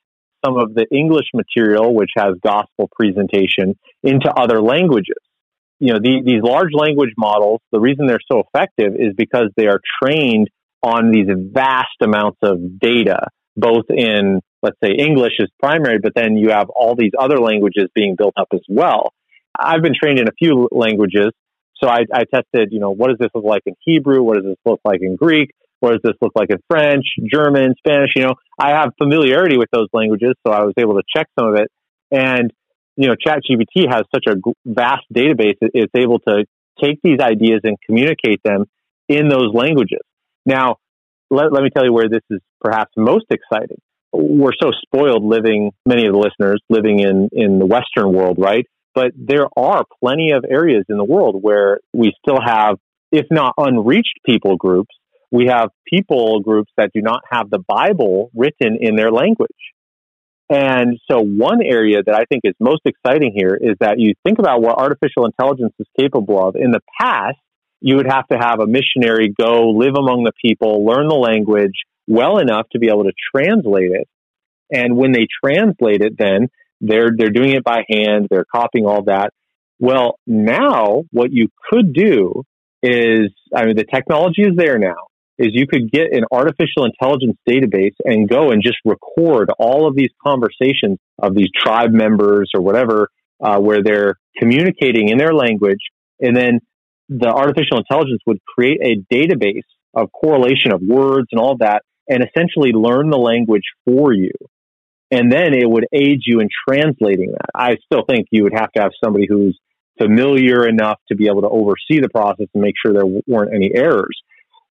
some 0.44 0.58
of 0.58 0.74
the 0.74 0.86
English 0.92 1.26
material, 1.32 1.94
which 1.94 2.10
has 2.16 2.34
gospel 2.44 2.90
presentation, 2.94 3.78
into 4.02 4.30
other 4.36 4.60
languages. 4.60 5.16
You 5.78 5.92
know, 5.92 5.98
the, 6.00 6.22
these 6.24 6.42
large 6.42 6.70
language 6.72 7.12
models, 7.18 7.60
the 7.70 7.80
reason 7.80 8.06
they're 8.06 8.18
so 8.30 8.42
effective 8.42 8.94
is 8.94 9.14
because 9.16 9.50
they 9.56 9.66
are 9.66 9.80
trained 10.02 10.48
on 10.82 11.10
these 11.10 11.26
vast 11.52 11.96
amounts 12.00 12.38
of 12.42 12.78
data, 12.78 13.28
both 13.56 13.84
in, 13.90 14.40
let's 14.62 14.76
say, 14.82 14.92
English 14.92 15.34
is 15.38 15.48
primary, 15.60 15.98
but 15.98 16.12
then 16.14 16.36
you 16.36 16.50
have 16.50 16.70
all 16.70 16.94
these 16.94 17.12
other 17.18 17.38
languages 17.38 17.88
being 17.94 18.14
built 18.16 18.34
up 18.36 18.48
as 18.52 18.60
well. 18.68 19.12
I've 19.58 19.82
been 19.82 19.94
trained 20.00 20.18
in 20.18 20.28
a 20.28 20.32
few 20.38 20.68
languages. 20.70 21.32
So 21.82 21.88
I, 21.88 22.04
I 22.12 22.24
tested, 22.24 22.68
you 22.72 22.80
know, 22.80 22.90
what 22.90 23.08
does 23.08 23.18
this 23.18 23.28
look 23.34 23.44
like 23.44 23.62
in 23.66 23.74
Hebrew? 23.84 24.22
What 24.22 24.36
does 24.36 24.44
this 24.44 24.56
look 24.64 24.80
like 24.84 25.00
in 25.02 25.16
Greek? 25.16 25.50
What 25.80 25.92
does 25.92 26.00
this 26.02 26.14
look 26.22 26.32
like 26.34 26.48
in 26.50 26.56
French, 26.70 27.04
German, 27.30 27.74
Spanish? 27.76 28.12
You 28.16 28.22
know, 28.22 28.34
I 28.58 28.70
have 28.70 28.92
familiarity 28.98 29.58
with 29.58 29.68
those 29.72 29.88
languages, 29.92 30.34
so 30.46 30.52
I 30.52 30.64
was 30.64 30.72
able 30.78 30.94
to 30.94 31.02
check 31.14 31.26
some 31.38 31.48
of 31.48 31.56
it. 31.56 31.70
And, 32.10 32.50
you 32.96 33.08
know, 33.08 33.14
ChatGPT 33.14 33.86
has 33.90 34.02
such 34.14 34.24
a 34.28 34.36
vast 34.64 35.04
database, 35.14 35.56
it's 35.60 35.92
able 35.94 36.18
to 36.20 36.44
take 36.82 36.98
these 37.02 37.20
ideas 37.20 37.60
and 37.64 37.76
communicate 37.86 38.40
them 38.44 38.64
in 39.08 39.28
those 39.28 39.52
languages. 39.52 40.00
Now, 40.44 40.76
let, 41.30 41.52
let 41.52 41.62
me 41.62 41.70
tell 41.74 41.84
you 41.84 41.92
where 41.92 42.08
this 42.08 42.22
is 42.30 42.40
perhaps 42.60 42.92
most 42.96 43.26
exciting. 43.30 43.78
We're 44.12 44.52
so 44.60 44.70
spoiled 44.82 45.24
living, 45.24 45.72
many 45.84 46.06
of 46.06 46.12
the 46.12 46.18
listeners 46.18 46.60
living 46.70 47.00
in, 47.00 47.28
in 47.32 47.58
the 47.58 47.66
Western 47.66 48.12
world, 48.12 48.38
right? 48.38 48.64
But 48.94 49.12
there 49.14 49.46
are 49.56 49.84
plenty 50.02 50.32
of 50.32 50.44
areas 50.48 50.84
in 50.88 50.96
the 50.96 51.04
world 51.04 51.36
where 51.40 51.80
we 51.92 52.12
still 52.22 52.40
have, 52.44 52.78
if 53.12 53.26
not 53.30 53.54
unreached 53.58 54.20
people 54.24 54.56
groups, 54.56 54.94
we 55.30 55.46
have 55.46 55.68
people 55.86 56.40
groups 56.40 56.70
that 56.78 56.92
do 56.94 57.02
not 57.02 57.20
have 57.30 57.50
the 57.50 57.58
Bible 57.58 58.30
written 58.34 58.78
in 58.80 58.96
their 58.96 59.10
language. 59.10 59.50
And 60.48 60.98
so 61.10 61.20
one 61.20 61.60
area 61.62 62.02
that 62.04 62.14
I 62.14 62.24
think 62.24 62.42
is 62.44 62.54
most 62.60 62.82
exciting 62.84 63.32
here 63.36 63.58
is 63.60 63.76
that 63.80 63.98
you 63.98 64.14
think 64.24 64.38
about 64.38 64.62
what 64.62 64.78
artificial 64.78 65.26
intelligence 65.26 65.72
is 65.78 65.86
capable 65.98 66.48
of. 66.48 66.54
In 66.54 66.70
the 66.70 66.80
past, 67.00 67.38
you 67.80 67.96
would 67.96 68.06
have 68.06 68.26
to 68.28 68.38
have 68.38 68.60
a 68.60 68.66
missionary 68.66 69.34
go 69.38 69.70
live 69.70 69.94
among 69.98 70.24
the 70.24 70.32
people, 70.40 70.86
learn 70.86 71.08
the 71.08 71.14
language 71.14 71.74
well 72.06 72.38
enough 72.38 72.68
to 72.72 72.78
be 72.78 72.88
able 72.88 73.04
to 73.04 73.12
translate 73.34 73.90
it. 73.90 74.08
And 74.70 74.96
when 74.96 75.12
they 75.12 75.26
translate 75.44 76.00
it, 76.00 76.16
then 76.16 76.48
they're, 76.80 77.10
they're 77.16 77.30
doing 77.30 77.52
it 77.52 77.64
by 77.64 77.84
hand. 77.88 78.28
They're 78.30 78.46
copying 78.50 78.86
all 78.86 79.04
that. 79.04 79.30
Well, 79.78 80.18
now 80.26 81.02
what 81.10 81.32
you 81.32 81.48
could 81.70 81.92
do 81.92 82.44
is, 82.82 83.32
I 83.54 83.66
mean, 83.66 83.76
the 83.76 83.84
technology 83.84 84.42
is 84.42 84.56
there 84.56 84.78
now, 84.78 85.08
is 85.38 85.48
you 85.52 85.66
could 85.66 85.90
get 85.90 86.12
an 86.12 86.24
artificial 86.30 86.84
intelligence 86.84 87.36
database 87.48 87.94
and 88.04 88.28
go 88.28 88.50
and 88.50 88.62
just 88.62 88.78
record 88.84 89.50
all 89.58 89.86
of 89.86 89.94
these 89.94 90.10
conversations 90.24 90.98
of 91.18 91.34
these 91.34 91.48
tribe 91.54 91.92
members 91.92 92.50
or 92.54 92.62
whatever, 92.62 93.08
uh, 93.42 93.58
where 93.58 93.82
they're 93.82 94.14
communicating 94.38 95.08
in 95.08 95.18
their 95.18 95.34
language. 95.34 95.80
And 96.20 96.36
then 96.36 96.60
the 97.08 97.28
artificial 97.28 97.78
intelligence 97.78 98.20
would 98.26 98.38
create 98.44 98.80
a 98.82 99.14
database 99.14 99.66
of 99.94 100.10
correlation 100.12 100.72
of 100.72 100.80
words 100.82 101.28
and 101.32 101.40
all 101.40 101.56
that 101.58 101.82
and 102.08 102.24
essentially 102.24 102.72
learn 102.72 103.10
the 103.10 103.18
language 103.18 103.64
for 103.84 104.12
you. 104.12 104.32
And 105.10 105.30
then 105.30 105.54
it 105.54 105.68
would 105.68 105.86
aid 105.92 106.20
you 106.26 106.40
in 106.40 106.48
translating 106.68 107.32
that. 107.32 107.50
I 107.54 107.76
still 107.84 108.04
think 108.08 108.26
you 108.30 108.42
would 108.44 108.54
have 108.54 108.72
to 108.72 108.82
have 108.82 108.90
somebody 109.02 109.26
who's 109.28 109.58
familiar 109.98 110.66
enough 110.66 110.98
to 111.08 111.16
be 111.16 111.26
able 111.28 111.42
to 111.42 111.48
oversee 111.48 112.00
the 112.00 112.08
process 112.08 112.46
and 112.54 112.62
make 112.62 112.74
sure 112.84 112.92
there 112.92 113.22
weren't 113.26 113.54
any 113.54 113.70
errors. 113.74 114.20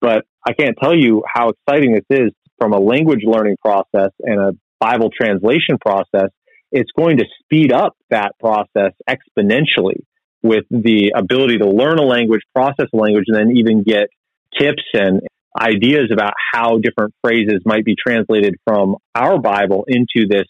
But 0.02 0.26
I 0.46 0.54
can't 0.54 0.78
tell 0.82 0.96
you 0.96 1.24
how 1.32 1.50
exciting 1.50 1.94
this 1.94 2.06
is 2.10 2.32
from 2.60 2.74
a 2.74 2.80
language 2.80 3.22
learning 3.24 3.58
process 3.62 4.12
and 4.20 4.40
a 4.40 4.52
Bible 4.80 5.10
translation 5.10 5.78
process. 5.80 6.30
It's 6.72 6.92
going 6.98 7.18
to 7.18 7.26
speed 7.44 7.72
up 7.72 7.96
that 8.10 8.34
process 8.40 8.92
exponentially 9.10 10.02
with 10.44 10.66
the 10.70 11.14
ability 11.16 11.58
to 11.60 11.68
learn 11.68 11.98
a 11.98 12.04
language, 12.04 12.42
process 12.54 12.88
a 12.94 12.98
language, 12.98 13.26
and 13.28 13.36
then 13.36 13.58
even 13.58 13.84
get 13.84 14.08
tips 14.60 14.84
and 14.94 15.22
ideas 15.60 16.10
about 16.12 16.34
how 16.54 16.78
different 16.78 17.14
phrases 17.22 17.62
might 17.66 17.84
be 17.84 17.96
translated 17.96 18.56
from 18.64 18.98
our 19.16 19.40
Bible 19.40 19.86
into 19.88 20.28
this 20.30 20.46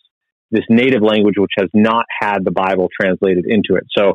this 0.50 0.64
native 0.70 1.02
language 1.02 1.36
which 1.38 1.52
has 1.58 1.68
not 1.74 2.06
had 2.22 2.40
the 2.44 2.52
Bible 2.52 2.88
translated 3.00 3.46
into 3.48 3.76
it. 3.76 3.84
So 3.98 4.14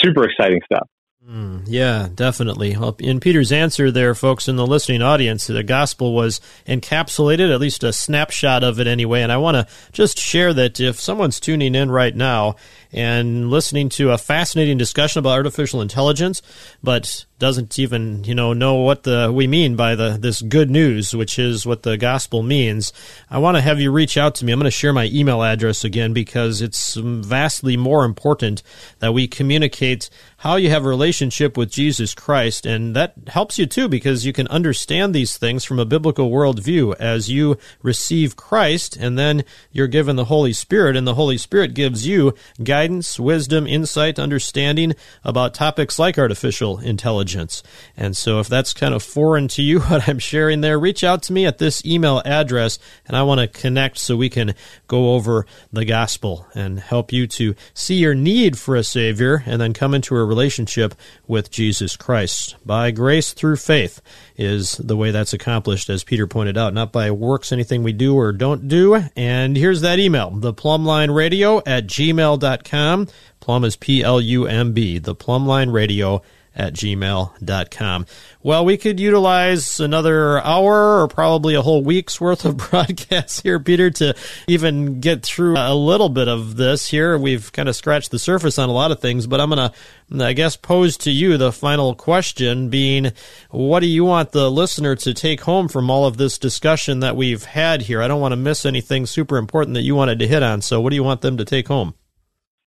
super 0.00 0.24
exciting 0.24 0.60
stuff. 0.64 0.88
Mm, 1.28 1.62
yeah, 1.66 2.08
definitely. 2.12 2.76
Well, 2.76 2.96
in 2.98 3.20
Peter's 3.20 3.52
answer 3.52 3.92
there, 3.92 4.12
folks 4.12 4.48
in 4.48 4.56
the 4.56 4.66
listening 4.66 5.02
audience, 5.02 5.46
the 5.46 5.62
gospel 5.62 6.14
was 6.14 6.40
encapsulated, 6.66 7.52
at 7.52 7.60
least 7.60 7.84
a 7.84 7.92
snapshot 7.92 8.64
of 8.64 8.80
it 8.80 8.88
anyway. 8.88 9.22
And 9.22 9.30
I 9.30 9.36
want 9.36 9.54
to 9.56 9.72
just 9.92 10.18
share 10.18 10.52
that 10.54 10.80
if 10.80 10.98
someone's 11.00 11.38
tuning 11.38 11.76
in 11.76 11.92
right 11.92 12.14
now 12.14 12.56
and 12.92 13.50
listening 13.50 13.88
to 13.90 14.10
a 14.10 14.18
fascinating 14.18 14.78
discussion 14.78 15.18
about 15.18 15.30
artificial 15.30 15.80
intelligence, 15.80 16.42
but 16.82 17.24
doesn't 17.42 17.76
even 17.76 18.22
you 18.22 18.36
know 18.36 18.52
know 18.52 18.76
what 18.76 19.02
the 19.02 19.28
we 19.34 19.48
mean 19.48 19.74
by 19.74 19.96
the 19.96 20.10
this 20.10 20.42
good 20.42 20.70
news, 20.70 21.12
which 21.12 21.40
is 21.40 21.66
what 21.66 21.82
the 21.82 21.96
gospel 21.96 22.40
means. 22.40 22.92
I 23.28 23.38
want 23.38 23.56
to 23.56 23.60
have 23.60 23.80
you 23.80 23.90
reach 23.90 24.16
out 24.16 24.36
to 24.36 24.44
me. 24.44 24.52
I'm 24.52 24.60
going 24.60 24.66
to 24.66 24.70
share 24.70 24.92
my 24.92 25.10
email 25.12 25.42
address 25.42 25.82
again 25.82 26.12
because 26.12 26.62
it's 26.62 26.94
vastly 26.94 27.76
more 27.76 28.04
important 28.04 28.62
that 29.00 29.12
we 29.12 29.26
communicate 29.26 30.08
how 30.38 30.54
you 30.54 30.70
have 30.70 30.84
a 30.84 30.88
relationship 30.88 31.56
with 31.56 31.70
Jesus 31.70 32.14
Christ, 32.14 32.64
and 32.64 32.94
that 32.94 33.14
helps 33.26 33.58
you 33.58 33.66
too 33.66 33.88
because 33.88 34.24
you 34.24 34.32
can 34.32 34.46
understand 34.48 35.12
these 35.12 35.36
things 35.36 35.64
from 35.64 35.80
a 35.80 35.84
biblical 35.84 36.30
worldview 36.30 36.94
as 37.00 37.28
you 37.28 37.58
receive 37.82 38.36
Christ, 38.36 38.96
and 38.96 39.18
then 39.18 39.44
you're 39.72 39.88
given 39.88 40.14
the 40.14 40.26
Holy 40.26 40.52
Spirit, 40.52 40.96
and 40.96 41.06
the 41.06 41.14
Holy 41.14 41.38
Spirit 41.38 41.74
gives 41.74 42.06
you 42.06 42.34
guidance 42.62 42.81
guidance, 42.82 43.20
wisdom, 43.20 43.64
insight, 43.64 44.18
understanding 44.18 44.92
about 45.22 45.54
topics 45.54 46.00
like 46.00 46.18
artificial 46.18 46.80
intelligence. 46.80 47.62
And 47.96 48.16
so 48.16 48.40
if 48.40 48.48
that's 48.48 48.72
kind 48.72 48.92
of 48.92 49.04
foreign 49.04 49.46
to 49.48 49.62
you, 49.62 49.78
what 49.82 50.08
I'm 50.08 50.18
sharing 50.18 50.62
there, 50.62 50.80
reach 50.80 51.04
out 51.04 51.22
to 51.24 51.32
me 51.32 51.46
at 51.46 51.58
this 51.58 51.86
email 51.86 52.20
address 52.24 52.80
and 53.06 53.16
I 53.16 53.22
want 53.22 53.40
to 53.40 53.46
connect 53.46 53.98
so 53.98 54.16
we 54.16 54.28
can 54.28 54.56
go 54.88 55.14
over 55.14 55.46
the 55.72 55.84
gospel 55.84 56.48
and 56.56 56.80
help 56.80 57.12
you 57.12 57.28
to 57.28 57.54
see 57.72 57.94
your 57.94 58.16
need 58.16 58.58
for 58.58 58.74
a 58.74 58.82
Savior 58.82 59.44
and 59.46 59.60
then 59.60 59.74
come 59.74 59.94
into 59.94 60.16
a 60.16 60.24
relationship 60.24 60.96
with 61.28 61.52
Jesus 61.52 61.96
Christ. 61.96 62.56
By 62.66 62.90
grace 62.90 63.32
through 63.32 63.56
faith 63.58 64.00
is 64.36 64.76
the 64.78 64.96
way 64.96 65.12
that's 65.12 65.32
accomplished, 65.32 65.88
as 65.88 66.02
Peter 66.02 66.26
pointed 66.26 66.58
out, 66.58 66.74
not 66.74 66.90
by 66.90 67.12
works, 67.12 67.52
anything 67.52 67.84
we 67.84 67.92
do 67.92 68.16
or 68.16 68.32
don't 68.32 68.66
do. 68.66 69.04
And 69.14 69.56
here's 69.56 69.82
that 69.82 70.00
email, 70.00 70.30
the 70.30 70.52
plumline 70.52 71.14
radio 71.14 71.58
at 71.58 71.86
gmail.com 71.86 72.71
gmail.com. 72.72 73.08
Plum 73.40 73.64
is 73.64 73.76
P 73.76 74.02
L 74.02 74.20
U 74.20 74.46
M 74.46 74.72
B, 74.72 74.98
the 74.98 75.14
Plumline 75.14 75.72
Radio 75.72 76.22
at 76.54 76.74
gmail.com. 76.74 78.04
Well, 78.42 78.64
we 78.66 78.76
could 78.76 79.00
utilize 79.00 79.80
another 79.80 80.38
hour 80.44 81.00
or 81.00 81.08
probably 81.08 81.54
a 81.54 81.62
whole 81.62 81.82
week's 81.82 82.20
worth 82.20 82.44
of 82.44 82.56
broadcasts 82.70 83.40
here, 83.40 83.58
Peter, 83.58 83.90
to 83.92 84.14
even 84.46 85.00
get 85.00 85.22
through 85.22 85.56
a 85.56 85.74
little 85.74 86.10
bit 86.10 86.28
of 86.28 86.56
this 86.56 86.88
here. 86.88 87.16
We've 87.16 87.50
kind 87.52 87.70
of 87.70 87.76
scratched 87.76 88.10
the 88.10 88.18
surface 88.18 88.58
on 88.58 88.68
a 88.68 88.72
lot 88.72 88.90
of 88.90 89.00
things, 89.00 89.26
but 89.26 89.40
I'm 89.40 89.48
going 89.48 89.70
to, 89.70 90.24
I 90.26 90.34
guess, 90.34 90.58
pose 90.58 90.98
to 90.98 91.10
you 91.10 91.38
the 91.38 91.52
final 91.52 91.94
question 91.94 92.68
being, 92.68 93.12
what 93.48 93.80
do 93.80 93.86
you 93.86 94.04
want 94.04 94.32
the 94.32 94.50
listener 94.50 94.94
to 94.96 95.14
take 95.14 95.40
home 95.40 95.68
from 95.68 95.90
all 95.90 96.04
of 96.04 96.18
this 96.18 96.36
discussion 96.36 97.00
that 97.00 97.16
we've 97.16 97.46
had 97.46 97.80
here? 97.80 98.02
I 98.02 98.08
don't 98.08 98.20
want 98.20 98.32
to 98.32 98.36
miss 98.36 98.66
anything 98.66 99.06
super 99.06 99.38
important 99.38 99.72
that 99.72 99.82
you 99.84 99.94
wanted 99.94 100.18
to 100.18 100.28
hit 100.28 100.42
on. 100.42 100.60
So 100.60 100.82
what 100.82 100.90
do 100.90 100.96
you 100.96 101.04
want 101.04 101.22
them 101.22 101.38
to 101.38 101.46
take 101.46 101.68
home? 101.68 101.94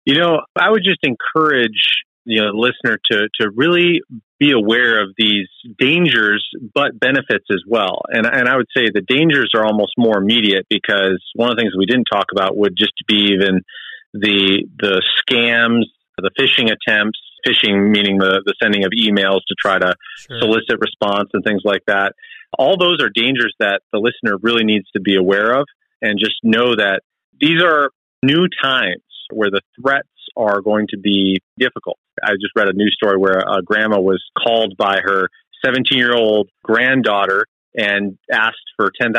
You 0.04 0.18
know, 0.18 0.40
I 0.56 0.70
would 0.70 0.82
just 0.84 1.00
encourage 1.02 2.02
you 2.24 2.40
know 2.40 2.52
the 2.52 2.58
uh, 2.58 2.60
listener 2.60 2.98
to 3.10 3.28
to 3.40 3.50
really 3.54 4.00
be 4.38 4.52
aware 4.52 5.02
of 5.02 5.10
these 5.18 5.48
dangers 5.78 6.46
but 6.74 6.98
benefits 6.98 7.46
as 7.50 7.62
well. 7.66 8.02
And 8.08 8.26
and 8.26 8.48
I 8.48 8.56
would 8.56 8.66
say 8.74 8.88
the 8.92 9.02
dangers 9.02 9.52
are 9.54 9.64
almost 9.64 9.92
more 9.96 10.18
immediate 10.18 10.66
because 10.68 11.22
one 11.34 11.50
of 11.50 11.56
the 11.56 11.62
things 11.62 11.74
we 11.76 11.86
didn't 11.86 12.06
talk 12.12 12.26
about 12.32 12.56
would 12.56 12.76
just 12.76 12.94
be 13.06 13.34
even 13.34 13.62
the 14.12 14.64
the 14.78 15.02
scams, 15.22 15.84
the 16.18 16.30
phishing 16.38 16.70
attempts, 16.70 17.18
phishing 17.46 17.90
meaning 17.90 18.18
the, 18.18 18.42
the 18.44 18.54
sending 18.62 18.84
of 18.84 18.92
emails 18.92 19.40
to 19.48 19.54
try 19.58 19.78
to 19.78 19.94
sure. 20.18 20.40
solicit 20.40 20.78
response 20.80 21.30
and 21.32 21.44
things 21.44 21.62
like 21.64 21.82
that. 21.86 22.12
All 22.58 22.76
those 22.76 23.00
are 23.00 23.08
dangers 23.08 23.54
that 23.60 23.80
the 23.92 23.98
listener 23.98 24.38
really 24.42 24.64
needs 24.64 24.86
to 24.92 25.00
be 25.00 25.16
aware 25.16 25.58
of 25.58 25.66
and 26.02 26.18
just 26.18 26.36
know 26.42 26.76
that 26.76 27.00
these 27.40 27.62
are 27.62 27.90
new 28.22 28.46
times 28.62 29.02
where 29.34 29.50
the 29.50 29.60
threats 29.80 30.08
are 30.36 30.60
going 30.60 30.86
to 30.90 30.98
be 30.98 31.40
difficult. 31.58 31.98
I 32.22 32.32
just 32.32 32.54
read 32.56 32.68
a 32.68 32.72
news 32.72 32.94
story 32.94 33.18
where 33.18 33.38
a 33.38 33.62
grandma 33.62 34.00
was 34.00 34.22
called 34.36 34.76
by 34.76 35.00
her 35.02 35.28
17 35.64 35.98
year 35.98 36.14
old 36.14 36.48
granddaughter 36.62 37.46
and 37.74 38.18
asked 38.30 38.68
for 38.76 38.90
$10,000. 39.00 39.12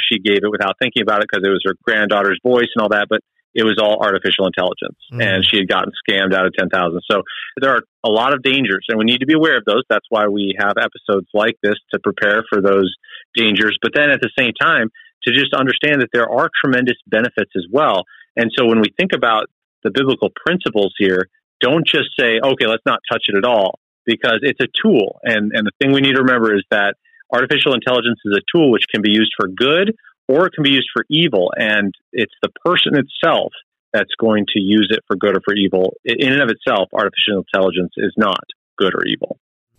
She 0.00 0.20
gave 0.20 0.38
it 0.42 0.50
without 0.50 0.76
thinking 0.80 1.02
about 1.02 1.22
it 1.22 1.28
because 1.30 1.46
it 1.46 1.50
was 1.50 1.62
her 1.66 1.74
granddaughter's 1.82 2.38
voice 2.44 2.68
and 2.74 2.82
all 2.82 2.90
that, 2.90 3.06
but 3.08 3.20
it 3.54 3.64
was 3.64 3.78
all 3.82 3.98
artificial 4.00 4.46
intelligence 4.46 4.98
mm. 5.12 5.24
and 5.24 5.44
she 5.44 5.56
had 5.56 5.66
gotten 5.66 5.90
scammed 6.06 6.34
out 6.34 6.46
of 6.46 6.52
10,000. 6.56 6.70
So 7.10 7.22
there 7.60 7.74
are 7.74 7.82
a 8.04 8.08
lot 8.08 8.34
of 8.34 8.42
dangers 8.42 8.86
and 8.88 8.98
we 8.98 9.04
need 9.04 9.18
to 9.18 9.26
be 9.26 9.34
aware 9.34 9.56
of 9.56 9.64
those. 9.64 9.82
That's 9.88 10.06
why 10.10 10.28
we 10.28 10.54
have 10.58 10.74
episodes 10.78 11.26
like 11.34 11.56
this 11.62 11.74
to 11.92 11.98
prepare 11.98 12.44
for 12.48 12.60
those 12.60 12.94
dangers. 13.34 13.76
But 13.82 13.92
then 13.94 14.10
at 14.10 14.20
the 14.20 14.30
same 14.38 14.52
time, 14.60 14.90
to 15.24 15.32
just 15.32 15.52
understand 15.54 16.00
that 16.00 16.10
there 16.12 16.30
are 16.30 16.48
tremendous 16.62 16.96
benefits 17.06 17.50
as 17.56 17.66
well. 17.70 18.04
And 18.38 18.50
so 18.56 18.64
when 18.64 18.80
we 18.80 18.94
think 18.96 19.10
about 19.12 19.50
the 19.82 19.90
biblical 19.90 20.30
principles 20.46 20.94
here, 20.96 21.28
don't 21.60 21.86
just 21.86 22.10
say, 22.18 22.38
okay, 22.38 22.66
let's 22.66 22.86
not 22.86 23.00
touch 23.10 23.24
it 23.28 23.36
at 23.36 23.44
all 23.44 23.80
because 24.06 24.38
it's 24.42 24.60
a 24.62 24.70
tool. 24.80 25.18
And, 25.24 25.50
and 25.52 25.66
the 25.66 25.72
thing 25.80 25.92
we 25.92 26.00
need 26.00 26.14
to 26.14 26.22
remember 26.22 26.54
is 26.54 26.64
that 26.70 26.94
artificial 27.32 27.74
intelligence 27.74 28.20
is 28.24 28.38
a 28.38 28.46
tool 28.56 28.70
which 28.70 28.84
can 28.92 29.02
be 29.02 29.10
used 29.10 29.32
for 29.36 29.48
good 29.48 29.92
or 30.28 30.46
it 30.46 30.52
can 30.52 30.62
be 30.62 30.70
used 30.70 30.88
for 30.94 31.04
evil. 31.10 31.50
And 31.56 31.92
it's 32.12 32.32
the 32.40 32.50
person 32.64 32.92
itself 32.94 33.52
that's 33.92 34.14
going 34.20 34.46
to 34.54 34.60
use 34.60 34.88
it 34.90 35.00
for 35.08 35.16
good 35.16 35.36
or 35.36 35.40
for 35.44 35.54
evil. 35.54 35.94
In 36.04 36.32
and 36.32 36.42
of 36.42 36.50
itself, 36.50 36.88
artificial 36.92 37.42
intelligence 37.42 37.92
is 37.96 38.14
not 38.16 38.44
good 38.78 38.94
or 38.94 39.04
evil. 39.04 39.38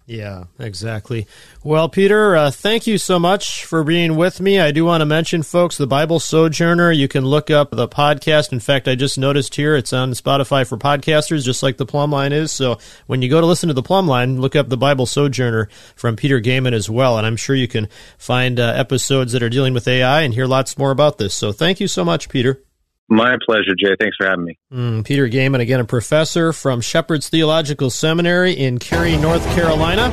Yeah, 0.10 0.46
exactly. 0.58 1.28
Well, 1.64 1.88
Peter, 1.88 2.36
uh, 2.36 2.50
thank 2.50 2.88
you 2.88 2.98
so 2.98 3.20
much 3.20 3.64
for 3.64 3.84
being 3.84 4.16
with 4.16 4.42
me. 4.42 4.60
I 4.60 4.72
do 4.72 4.84
want 4.84 5.02
to 5.02 5.06
mention, 5.06 5.44
folks, 5.44 5.78
the 5.78 5.86
Bible 5.86 6.20
Sojourner. 6.20 6.92
You 6.92 7.08
can 7.08 7.26
look 7.26 7.52
up 7.52 7.70
the 7.70 7.88
podcast. 7.88 8.52
In 8.52 8.60
fact, 8.60 8.88
I 8.88 8.96
just 8.96 9.20
noticed 9.20 9.54
here 9.54 9.76
it's 9.76 9.94
on 9.94 10.14
Spotify 10.14 10.68
for 10.68 10.80
podcasters, 10.80 11.46
just 11.46 11.62
like 11.62 11.78
the 11.78 11.86
Plumb 11.86 12.12
Line 12.12 12.34
is. 12.34 12.52
So 12.52 12.80
when 13.06 13.22
you 13.22 13.30
go 13.30 13.40
to 13.40 13.46
listen 13.46 13.68
to 13.68 13.74
the 13.76 13.84
Plumb 13.84 14.08
Line, 14.08 14.42
look 14.42 14.56
up 14.56 14.68
the 14.68 14.78
Bible 14.78 15.06
Sojourner 15.06 15.70
from 15.96 16.16
Peter 16.16 16.42
Goeman 16.42 16.74
as 16.74 16.90
well. 16.90 17.20
And 17.20 17.28
I'm 17.28 17.38
sure 17.38 17.56
you 17.56 17.68
can 17.68 17.88
find 18.18 18.60
uh, 18.60 18.74
episodes 18.76 19.34
that 19.34 19.44
are 19.44 19.50
dealing 19.50 19.76
with 19.76 19.88
AI 19.88 20.22
and 20.22 20.34
hear 20.34 20.48
lots 20.48 20.76
more 20.76 20.90
about 20.90 21.20
this. 21.20 21.36
So 21.36 21.52
thank 21.52 21.80
you 21.80 21.88
so 21.88 22.04
much, 22.04 22.30
Peter. 22.30 22.64
My 23.10 23.38
pleasure, 23.44 23.74
Jay. 23.76 23.96
Thanks 24.00 24.18
for 24.18 24.28
having 24.28 24.46
me. 24.46 24.60
Mm, 24.72 25.04
Peter 25.04 25.28
Goeman, 25.28 25.62
again, 25.62 25.80
a 25.80 25.86
professor 25.86 26.54
from 26.54 26.80
Shepherd's 26.80 27.28
Theological 27.28 27.90
Seminary 27.90 28.54
in 28.54 28.78
Cary, 28.78 29.18
North 29.18 29.44
Carolina. 29.56 30.12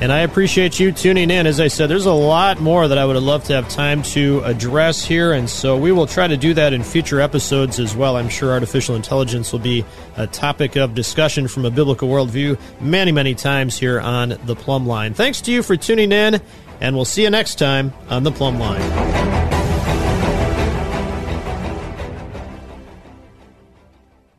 And 0.00 0.12
I 0.12 0.20
appreciate 0.20 0.78
you 0.78 0.92
tuning 0.92 1.30
in. 1.30 1.46
As 1.46 1.60
I 1.60 1.66
said, 1.66 1.88
there's 1.88 2.06
a 2.06 2.12
lot 2.12 2.60
more 2.60 2.86
that 2.86 2.98
I 2.98 3.04
would 3.04 3.16
have 3.16 3.24
loved 3.24 3.46
to 3.46 3.54
have 3.54 3.68
time 3.68 4.02
to 4.04 4.42
address 4.44 5.04
here, 5.04 5.32
and 5.32 5.50
so 5.50 5.76
we 5.76 5.90
will 5.90 6.06
try 6.06 6.28
to 6.28 6.36
do 6.36 6.54
that 6.54 6.72
in 6.72 6.84
future 6.84 7.20
episodes 7.20 7.80
as 7.80 7.96
well. 7.96 8.16
I'm 8.16 8.28
sure 8.28 8.52
artificial 8.52 8.94
intelligence 8.94 9.50
will 9.50 9.58
be 9.58 9.84
a 10.16 10.28
topic 10.28 10.76
of 10.76 10.94
discussion 10.94 11.48
from 11.48 11.64
a 11.64 11.70
biblical 11.70 12.08
worldview 12.08 12.60
many, 12.80 13.10
many 13.10 13.34
times 13.34 13.76
here 13.76 13.98
on 13.98 14.38
the 14.44 14.54
Plumb 14.54 14.86
Line. 14.86 15.14
Thanks 15.14 15.40
to 15.42 15.52
you 15.52 15.64
for 15.64 15.76
tuning 15.76 16.12
in, 16.12 16.40
and 16.80 16.94
we'll 16.94 17.04
see 17.04 17.24
you 17.24 17.30
next 17.30 17.56
time 17.56 17.92
on 18.08 18.22
the 18.22 18.30
Plumb 18.30 18.60
Line. 18.60 19.37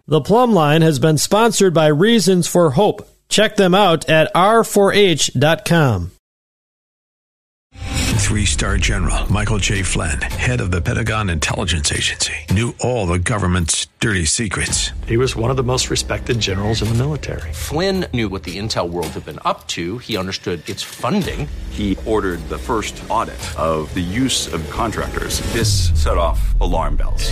The 0.10 0.22
Plumb 0.22 0.56
Line 0.56 0.82
has 0.82 0.98
been 0.98 1.20
sponsored 1.20 1.72
by 1.72 1.86
Reasons 1.86 2.48
for 2.48 2.72
Hope. 2.72 3.08
Check 3.30 3.58
them 3.58 3.76
out 3.76 4.10
at 4.10 4.34
r4h.com. 4.34 6.12
Three 8.16 8.46
star 8.46 8.78
general 8.78 9.32
Michael 9.32 9.60
J. 9.60 9.84
Flynn, 9.84 10.20
head 10.20 10.62
of 10.62 10.72
the 10.72 10.82
Pentagon 10.82 11.30
Intelligence 11.30 11.92
Agency, 11.92 12.34
knew 12.50 12.74
all 12.80 13.06
the 13.06 13.20
government's 13.20 13.86
dirty 14.00 14.26
secrets. 14.26 14.90
He 15.06 15.18
was 15.18 15.36
one 15.36 15.52
of 15.52 15.58
the 15.58 15.64
most 15.64 15.92
respected 15.92 16.40
generals 16.40 16.82
in 16.82 16.88
the 16.88 16.96
military. 16.96 17.54
Flynn 17.54 18.08
knew 18.12 18.30
what 18.30 18.42
the 18.42 18.58
intel 18.58 18.90
world 18.90 19.10
had 19.10 19.28
been 19.28 19.40
up 19.46 19.68
to, 19.68 20.00
he 20.00 20.18
understood 20.18 20.68
its 20.68 20.82
funding. 20.82 21.48
He 21.70 21.96
ordered 22.08 22.40
the 22.50 22.58
first 22.58 23.00
audit 23.10 23.60
of 23.60 23.94
the 23.94 24.02
use 24.02 24.52
of 24.52 24.68
contractors. 24.72 25.42
This 25.54 25.92
set 25.94 26.18
off 26.18 26.60
alarm 26.60 26.96
bells. 26.96 27.32